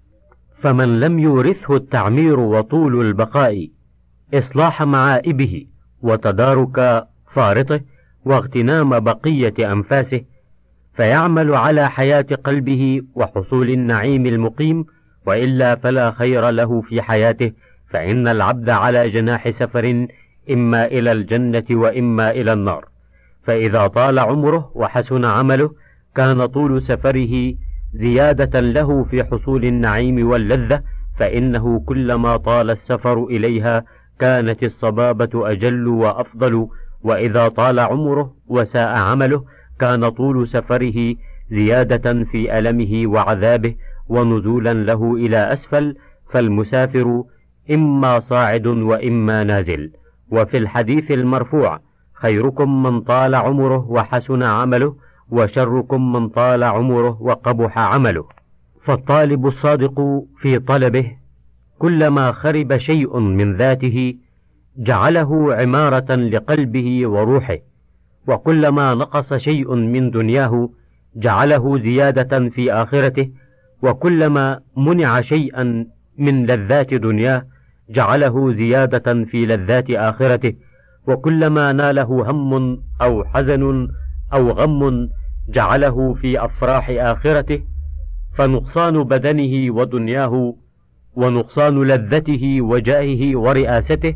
فمن 0.61 0.99
لم 0.99 1.19
يورثه 1.19 1.75
التعمير 1.75 2.39
وطول 2.39 3.01
البقاء 3.01 3.67
إصلاح 4.33 4.83
معائبه 4.83 5.65
وتدارك 6.01 7.07
فارطه 7.33 7.81
واغتنام 8.25 8.99
بقية 8.99 9.71
أنفاسه 9.71 10.21
فيعمل 10.95 11.55
على 11.55 11.89
حياة 11.89 12.25
قلبه 12.43 13.01
وحصول 13.15 13.69
النعيم 13.69 14.25
المقيم 14.25 14.85
وإلا 15.25 15.75
فلا 15.75 16.11
خير 16.11 16.49
له 16.49 16.81
في 16.81 17.01
حياته 17.01 17.51
فإن 17.89 18.27
العبد 18.27 18.69
على 18.69 19.09
جناح 19.09 19.49
سفر 19.49 20.07
إما 20.51 20.85
إلى 20.85 21.11
الجنة 21.11 21.65
وإما 21.71 22.31
إلى 22.31 22.53
النار. 22.53 22.85
فإذا 23.43 23.87
طال 23.87 24.19
عمره 24.19 24.71
وحسن 24.75 25.25
عمله 25.25 25.69
كان 26.15 26.45
طول 26.45 26.81
سفره 26.81 27.53
زيادة 27.93 28.59
له 28.59 29.03
في 29.03 29.23
حصول 29.23 29.65
النعيم 29.65 30.29
واللذة 30.29 30.81
فإنه 31.19 31.79
كلما 31.79 32.37
طال 32.37 32.69
السفر 32.69 33.23
إليها 33.23 33.83
كانت 34.19 34.63
الصبابة 34.63 35.51
أجل 35.51 35.87
وأفضل 35.87 36.67
وإذا 37.03 37.47
طال 37.47 37.79
عمره 37.79 38.33
وساء 38.47 38.87
عمله 38.87 39.43
كان 39.79 40.09
طول 40.09 40.47
سفره 40.47 41.15
زيادة 41.51 42.23
في 42.23 42.59
ألمه 42.59 43.07
وعذابه 43.07 43.75
ونزولا 44.09 44.73
له 44.73 45.13
إلى 45.15 45.53
أسفل 45.53 45.95
فالمسافر 46.33 47.23
إما 47.71 48.19
صاعد 48.19 48.67
وإما 48.67 49.43
نازل. 49.43 49.91
وفي 50.31 50.57
الحديث 50.57 51.11
المرفوع 51.11 51.79
خيركم 52.21 52.83
من 52.83 53.01
طال 53.01 53.35
عمره 53.35 53.85
وحسن 53.89 54.43
عمله 54.43 54.95
وشركم 55.31 56.13
من 56.13 56.29
طال 56.29 56.63
عمره 56.63 57.21
وقبح 57.21 57.77
عمله. 57.77 58.25
فالطالب 58.85 59.47
الصادق 59.47 60.23
في 60.41 60.59
طلبه 60.59 61.11
كلما 61.79 62.31
خرب 62.31 62.77
شيء 62.77 63.19
من 63.19 63.57
ذاته 63.57 64.15
جعله 64.77 65.53
عمارة 65.55 66.15
لقلبه 66.15 67.07
وروحه. 67.07 67.57
وكلما 68.27 68.93
نقص 68.93 69.33
شيء 69.33 69.75
من 69.75 70.11
دنياه 70.11 70.69
جعله 71.15 71.77
زيادة 71.79 72.49
في 72.49 72.73
آخرته. 72.73 73.29
وكلما 73.81 74.59
منع 74.77 75.21
شيئا 75.21 75.85
من 76.17 76.45
لذات 76.45 76.93
دنياه 76.93 77.43
جعله 77.89 78.53
زيادة 78.53 79.23
في 79.23 79.45
لذات 79.45 79.91
آخرته. 79.91 80.53
وكلما 81.09 81.71
ناله 81.73 82.31
هم 82.31 82.81
أو 83.01 83.23
حزن 83.23 83.87
أو 84.33 84.51
غم 84.51 85.09
جعله 85.49 86.13
في 86.13 86.45
أفراح 86.45 86.89
آخرته 86.89 87.61
فنقصان 88.37 89.03
بدنه 89.03 89.73
ودنياه 89.75 90.55
ونقصان 91.15 91.83
لذته 91.83 92.61
وجاهه 92.61 93.37
ورئاسته 93.37 94.15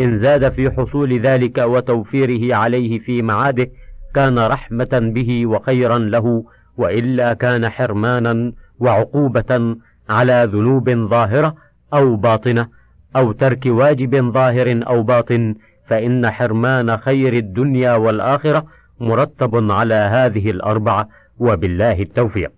إن 0.00 0.18
زاد 0.18 0.52
في 0.52 0.70
حصول 0.70 1.20
ذلك 1.20 1.58
وتوفيره 1.58 2.56
عليه 2.56 2.98
في 2.98 3.22
معاده 3.22 3.66
كان 4.14 4.38
رحمة 4.38 5.10
به 5.14 5.46
وخيرا 5.46 5.98
له 5.98 6.44
وإلا 6.76 7.34
كان 7.34 7.68
حرمانا 7.68 8.52
وعقوبة 8.80 9.76
على 10.08 10.48
ذنوب 10.52 10.90
ظاهرة 10.90 11.54
أو 11.94 12.16
باطنة 12.16 12.68
أو 13.16 13.32
ترك 13.32 13.66
واجب 13.66 14.32
ظاهر 14.32 14.80
أو 14.86 15.02
باطن 15.02 15.54
فإن 15.86 16.30
حرمان 16.30 16.96
خير 16.96 17.32
الدنيا 17.32 17.94
والآخرة 17.94 18.66
مرتب 19.00 19.70
على 19.70 19.94
هذه 19.94 20.50
الأربعة 20.50 21.08
وبالله 21.38 22.02
التوفيق. 22.02 22.52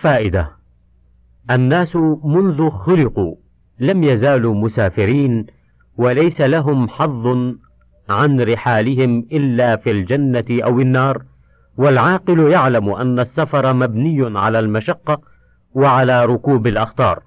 فائدة 0.00 0.50
الناس 1.50 1.96
منذ 2.24 2.70
خلقوا 2.70 3.34
لم 3.80 4.04
يزالوا 4.04 4.54
مسافرين 4.54 5.46
وليس 5.96 6.40
لهم 6.40 6.88
حظ 6.88 7.54
عن 8.08 8.40
رحالهم 8.40 9.26
إلا 9.32 9.76
في 9.76 9.90
الجنة 9.90 10.44
أو 10.50 10.80
النار 10.80 11.22
والعاقل 11.76 12.50
يعلم 12.50 12.88
أن 12.90 13.18
السفر 13.20 13.72
مبني 13.72 14.38
على 14.38 14.58
المشقة 14.58 15.20
وعلى 15.74 16.24
ركوب 16.24 16.66
الأخطار 16.66 17.22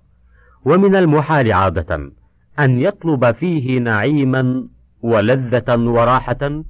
ومن 0.66 0.95
المحال 0.95 1.52
عادة 1.52 2.12
أن 2.60 2.80
يطلب 2.80 3.32
فيه 3.32 3.80
نعيما 3.80 4.68
ولذة 5.02 5.76
وراحة. 5.78 6.64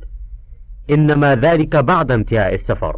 إنما 0.90 1.36
ذلك 1.36 1.76
بعد 1.76 2.12
انتهاء 2.12 2.54
السفر. 2.54 2.98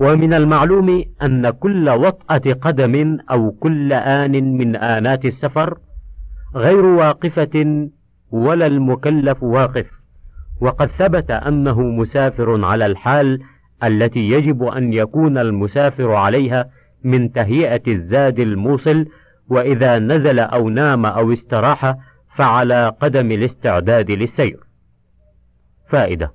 ومن 0.00 0.34
المعلوم 0.34 1.04
أن 1.22 1.50
كل 1.50 1.88
وطأة 1.88 2.52
قدم 2.52 3.18
أو 3.30 3.50
كل 3.50 3.92
آن 3.92 4.56
من 4.58 4.76
آنات 4.76 5.24
السفر 5.24 5.78
غير 6.54 6.84
واقفة 6.84 7.88
ولا 8.30 8.66
المكلف 8.66 9.42
واقف. 9.42 9.86
وقد 10.60 10.88
ثبت 10.98 11.30
أنه 11.30 11.80
مسافر 11.80 12.64
على 12.64 12.86
الحال 12.86 13.38
التي 13.84 14.20
يجب 14.30 14.62
أن 14.62 14.92
يكون 14.92 15.38
المسافر 15.38 16.12
عليها 16.12 16.64
من 17.04 17.32
تهيئة 17.32 17.82
الزاد 17.88 18.38
الموصل 18.38 19.06
وإذا 19.50 19.98
نزل 19.98 20.38
أو 20.38 20.68
نام 20.68 21.06
أو 21.06 21.32
استراح 21.32 21.94
فعلى 22.38 22.88
قدم 23.00 23.32
الاستعداد 23.32 24.10
للسير. 24.10 24.60
فائدة: 25.88 26.32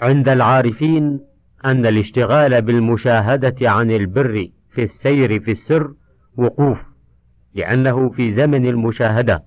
عند 0.00 0.28
العارفين 0.28 1.20
أن 1.64 1.86
الاشتغال 1.86 2.62
بالمشاهدة 2.62 3.70
عن 3.70 3.90
البر 3.90 4.48
في 4.70 4.82
السير 4.82 5.40
في 5.40 5.50
السر 5.50 5.90
وقوف 6.36 6.78
لأنه 7.54 8.08
في 8.08 8.34
زمن 8.34 8.66
المشاهدة 8.66 9.44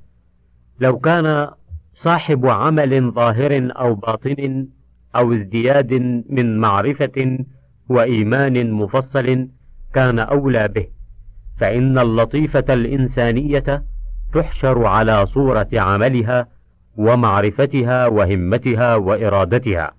لو 0.79 0.99
كان 0.99 1.47
صاحب 1.93 2.45
عمل 2.45 3.11
ظاهر 3.11 3.71
أو 3.71 3.95
باطن 3.95 4.67
أو 5.15 5.33
ازدياد 5.33 5.93
من 6.29 6.57
معرفة 6.57 7.37
وإيمان 7.89 8.71
مفصل 8.71 9.47
كان 9.93 10.19
أولى 10.19 10.67
به 10.67 10.87
فإن 11.59 11.99
اللطيفة 11.99 12.65
الإنسانية 12.69 13.83
تحشر 14.33 14.85
على 14.85 15.25
صورة 15.25 15.67
عملها 15.73 16.47
ومعرفتها 16.97 18.07
وهمتها 18.07 18.95
وإرادتها 18.95 19.91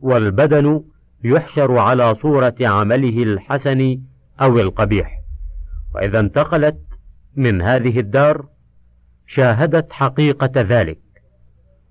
والبدن 0.00 0.82
يحشر 1.24 1.78
على 1.78 2.14
صورة 2.14 2.54
عمله 2.60 3.22
الحسن 3.22 3.98
أو 4.40 4.58
القبيح. 4.58 5.20
وإذا 5.94 6.20
انتقلت 6.20 6.76
من 7.36 7.62
هذه 7.62 8.00
الدار 8.00 8.46
شاهدت 9.26 9.92
حقيقة 9.92 10.52
ذلك 10.56 10.98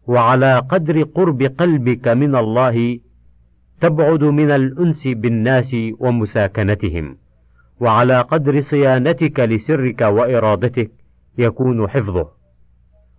وعلى 0.07 0.59
قدر 0.59 1.03
قرب 1.03 1.43
قلبك 1.43 2.07
من 2.07 2.35
الله 2.35 2.99
تبعد 3.81 4.23
من 4.23 4.51
الأنس 4.51 5.07
بالناس 5.07 5.75
ومساكنتهم 5.99 7.17
وعلى 7.79 8.21
قدر 8.21 8.61
صيانتك 8.61 9.39
لسرك 9.39 10.01
وإرادتك 10.01 10.91
يكون 11.37 11.89
حفظه 11.89 12.27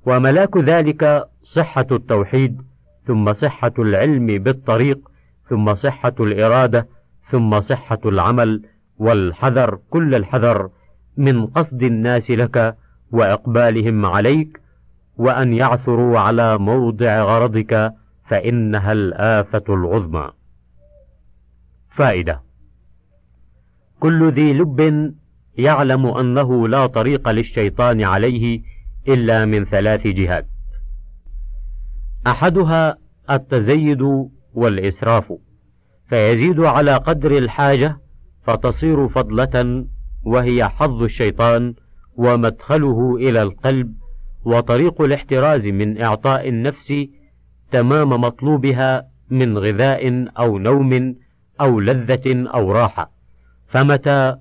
وملاك 0.07 0.57
ذلك 0.57 1.25
صحة 1.43 1.87
التوحيد 1.93 2.63
ثم 3.07 3.33
صحة 3.33 3.73
العلم 3.79 4.27
بالطريق 4.27 5.11
ثم 5.49 5.75
صحة 5.75 6.15
الإرادة 6.21 6.89
ثم 7.31 7.61
صحة 7.61 7.99
العمل 8.07 8.63
والحذر 8.99 9.79
كل 9.91 10.15
الحذر 10.15 10.71
من 11.17 11.47
قصد 11.47 11.83
الناس 11.83 12.31
لك 12.31 12.77
وإقبالهم 13.13 14.07
عليك 14.07 14.61
وأن 15.17 15.53
يعثروا 15.53 16.19
على 16.19 16.59
موضع 16.59 17.23
غرضك 17.23 17.93
فإنها 18.29 18.93
الآفة 18.93 19.65
العظمى. 19.69 20.31
فائدة 21.91 22.41
كل 24.01 24.33
ذي 24.33 24.53
لب 24.53 25.15
يعلم 25.59 26.07
أنه 26.07 26.69
لا 26.69 26.87
طريق 26.87 27.29
للشيطان 27.29 28.03
عليه 28.03 28.61
إلا 29.09 29.45
من 29.45 29.65
ثلاث 29.65 30.07
جهات. 30.07 30.47
أحدها 32.27 32.97
التزيد 33.31 34.03
والإسراف، 34.55 35.33
فيزيد 36.09 36.61
على 36.61 36.97
قدر 36.97 37.39
الحاجة 37.39 37.97
فتصير 38.43 39.09
فضلة 39.09 39.87
وهي 40.27 40.69
حظ 40.69 41.03
الشيطان 41.03 41.75
ومدخله 42.17 43.17
إلى 43.17 43.43
القلب 43.43 43.95
وطريق 44.45 45.03
الاحتراز 45.03 45.67
من 45.67 46.03
إعطاء 46.03 46.49
النفس 46.49 46.93
تمام 47.73 48.09
مطلوبها 48.09 49.03
من 49.31 49.59
غذاء 49.59 50.29
أو 50.39 50.59
نوم 50.59 51.17
أو 51.61 51.81
لذة 51.81 52.49
أو 52.55 52.73
راحة، 52.73 53.11
فمتى 53.69 54.37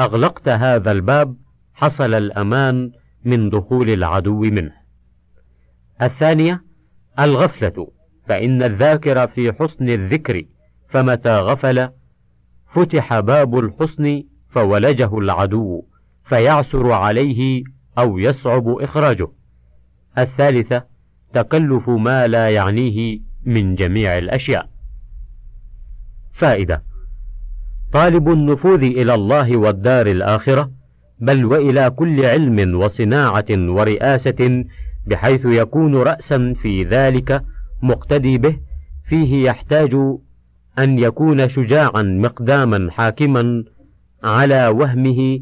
أغلقت 0.00 0.48
هذا 0.48 0.92
الباب 0.92 1.36
حصل 1.74 2.14
الأمان 2.14 2.90
من 3.24 3.50
دخول 3.50 3.90
العدو 3.90 4.40
منه. 4.40 4.72
الثانية 6.02 6.62
الغفلة، 7.18 7.88
فإن 8.28 8.62
الذاكر 8.62 9.26
في 9.26 9.52
حسن 9.52 9.88
الذكر، 9.88 10.42
فمتى 10.88 11.38
غفل 11.38 11.88
فتح 12.74 13.20
باب 13.20 13.58
الحسن 13.58 14.22
فولجه 14.50 15.18
العدو، 15.18 15.82
فيعسر 16.24 16.92
عليه 16.92 17.62
أو 17.98 18.18
يصعب 18.18 18.68
إخراجه. 18.68 19.28
الثالثة 20.18 20.84
تكلف 21.34 21.88
ما 21.88 22.26
لا 22.26 22.50
يعنيه 22.50 23.20
من 23.46 23.74
جميع 23.74 24.18
الأشياء. 24.18 24.68
فائدة 26.32 26.82
طالب 27.92 28.28
النفوذ 28.28 28.82
إلى 28.82 29.14
الله 29.14 29.56
والدار 29.56 30.06
الآخرة 30.06 30.70
بل 31.20 31.44
وإلى 31.44 31.90
كل 31.90 32.24
علم 32.24 32.80
وصناعة 32.80 33.44
ورئاسة 33.50 34.64
بحيث 35.06 35.40
يكون 35.44 35.94
رأسا 35.94 36.54
في 36.62 36.84
ذلك 36.84 37.42
مقتدي 37.82 38.38
به 38.38 38.56
فيه 39.08 39.44
يحتاج 39.44 39.94
أن 40.78 40.98
يكون 40.98 41.48
شجاعا 41.48 42.02
مقداما 42.02 42.90
حاكما 42.90 43.64
على 44.24 44.66
وهمه 44.68 45.40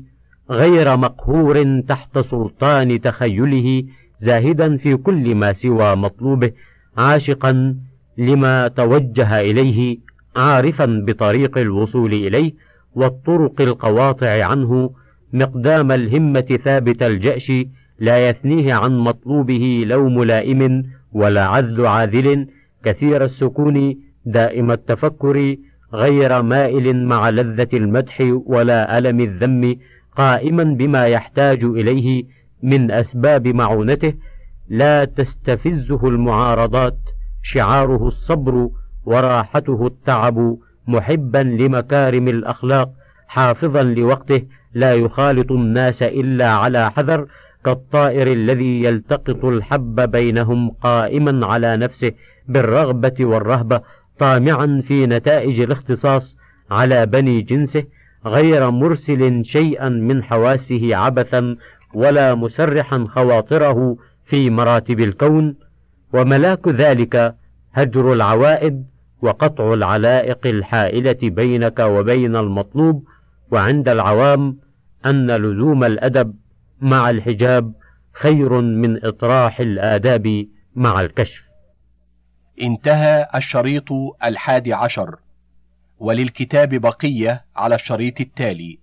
غير 0.50 0.96
مقهور 0.96 1.80
تحت 1.80 2.18
سلطان 2.18 3.00
تخيله 3.00 3.82
زاهدا 4.18 4.76
في 4.76 4.96
كل 4.96 5.34
ما 5.34 5.52
سوى 5.52 5.96
مطلوبه 5.96 6.50
عاشقا 6.96 7.76
لما 8.18 8.68
توجه 8.68 9.40
إليه. 9.40 9.98
عارفا 10.36 11.04
بطريق 11.06 11.58
الوصول 11.58 12.12
إليه 12.12 12.52
والطرق 12.94 13.60
القواطع 13.60 14.44
عنه 14.44 14.90
مقدام 15.32 15.92
الهمة 15.92 16.58
ثابت 16.64 17.02
الجأش 17.02 17.52
لا 17.98 18.28
يثنيه 18.28 18.74
عن 18.74 18.98
مطلوبه 18.98 19.84
لوم 19.86 20.24
لائم 20.24 20.84
ولا 21.12 21.44
عذل 21.46 21.86
عاذل 21.86 22.46
كثير 22.84 23.24
السكون 23.24 23.96
دائم 24.26 24.70
التفكر 24.70 25.56
غير 25.94 26.42
مائل 26.42 27.06
مع 27.06 27.30
لذة 27.30 27.68
المدح 27.72 28.32
ولا 28.46 28.98
ألم 28.98 29.20
الذم 29.20 29.76
قائما 30.16 30.64
بما 30.64 31.06
يحتاج 31.06 31.64
إليه 31.64 32.24
من 32.62 32.90
أسباب 32.90 33.48
معونته 33.48 34.12
لا 34.68 35.04
تستفزه 35.04 36.08
المعارضات 36.08 36.98
شعاره 37.42 38.08
الصبر 38.08 38.68
وراحته 39.06 39.86
التعب 39.86 40.56
محبا 40.88 41.38
لمكارم 41.38 42.28
الأخلاق 42.28 42.90
حافظا 43.28 43.82
لوقته 43.82 44.42
لا 44.74 44.94
يخالط 44.94 45.52
الناس 45.52 46.02
إلا 46.02 46.50
على 46.50 46.90
حذر 46.90 47.26
كالطائر 47.64 48.32
الذي 48.32 48.82
يلتقط 48.82 49.44
الحب 49.44 50.00
بينهم 50.00 50.70
قائما 50.70 51.46
على 51.46 51.76
نفسه 51.76 52.12
بالرغبة 52.48 53.14
والرهبة 53.20 53.80
طامعا 54.18 54.82
في 54.88 55.06
نتائج 55.06 55.60
الاختصاص 55.60 56.36
على 56.70 57.06
بني 57.06 57.42
جنسه 57.42 57.84
غير 58.26 58.70
مرسل 58.70 59.44
شيئا 59.44 59.88
من 59.88 60.22
حواسه 60.22 60.96
عبثا 60.96 61.56
ولا 61.94 62.34
مسرحا 62.34 63.06
خواطره 63.08 63.96
في 64.24 64.50
مراتب 64.50 65.00
الكون. 65.00 65.56
وملاك 66.12 66.68
ذلك 66.68 67.34
هجر 67.74 68.12
العوائد 68.12 68.84
وقطع 69.24 69.74
العلائق 69.74 70.46
الحائلة 70.46 71.18
بينك 71.22 71.78
وبين 71.78 72.36
المطلوب 72.36 73.04
وعند 73.50 73.88
العوام 73.88 74.58
أن 75.06 75.30
لزوم 75.30 75.84
الأدب 75.84 76.34
مع 76.80 77.10
الحجاب 77.10 77.72
خير 78.12 78.60
من 78.60 79.04
إطراح 79.04 79.60
الآداب 79.60 80.46
مع 80.74 81.00
الكشف. 81.00 81.42
انتهى 82.62 83.26
الشريط 83.34 83.88
الحادي 84.24 84.72
عشر 84.72 85.16
وللكتاب 85.98 86.74
بقية 86.74 87.44
على 87.56 87.74
الشريط 87.74 88.20
التالي 88.20 88.78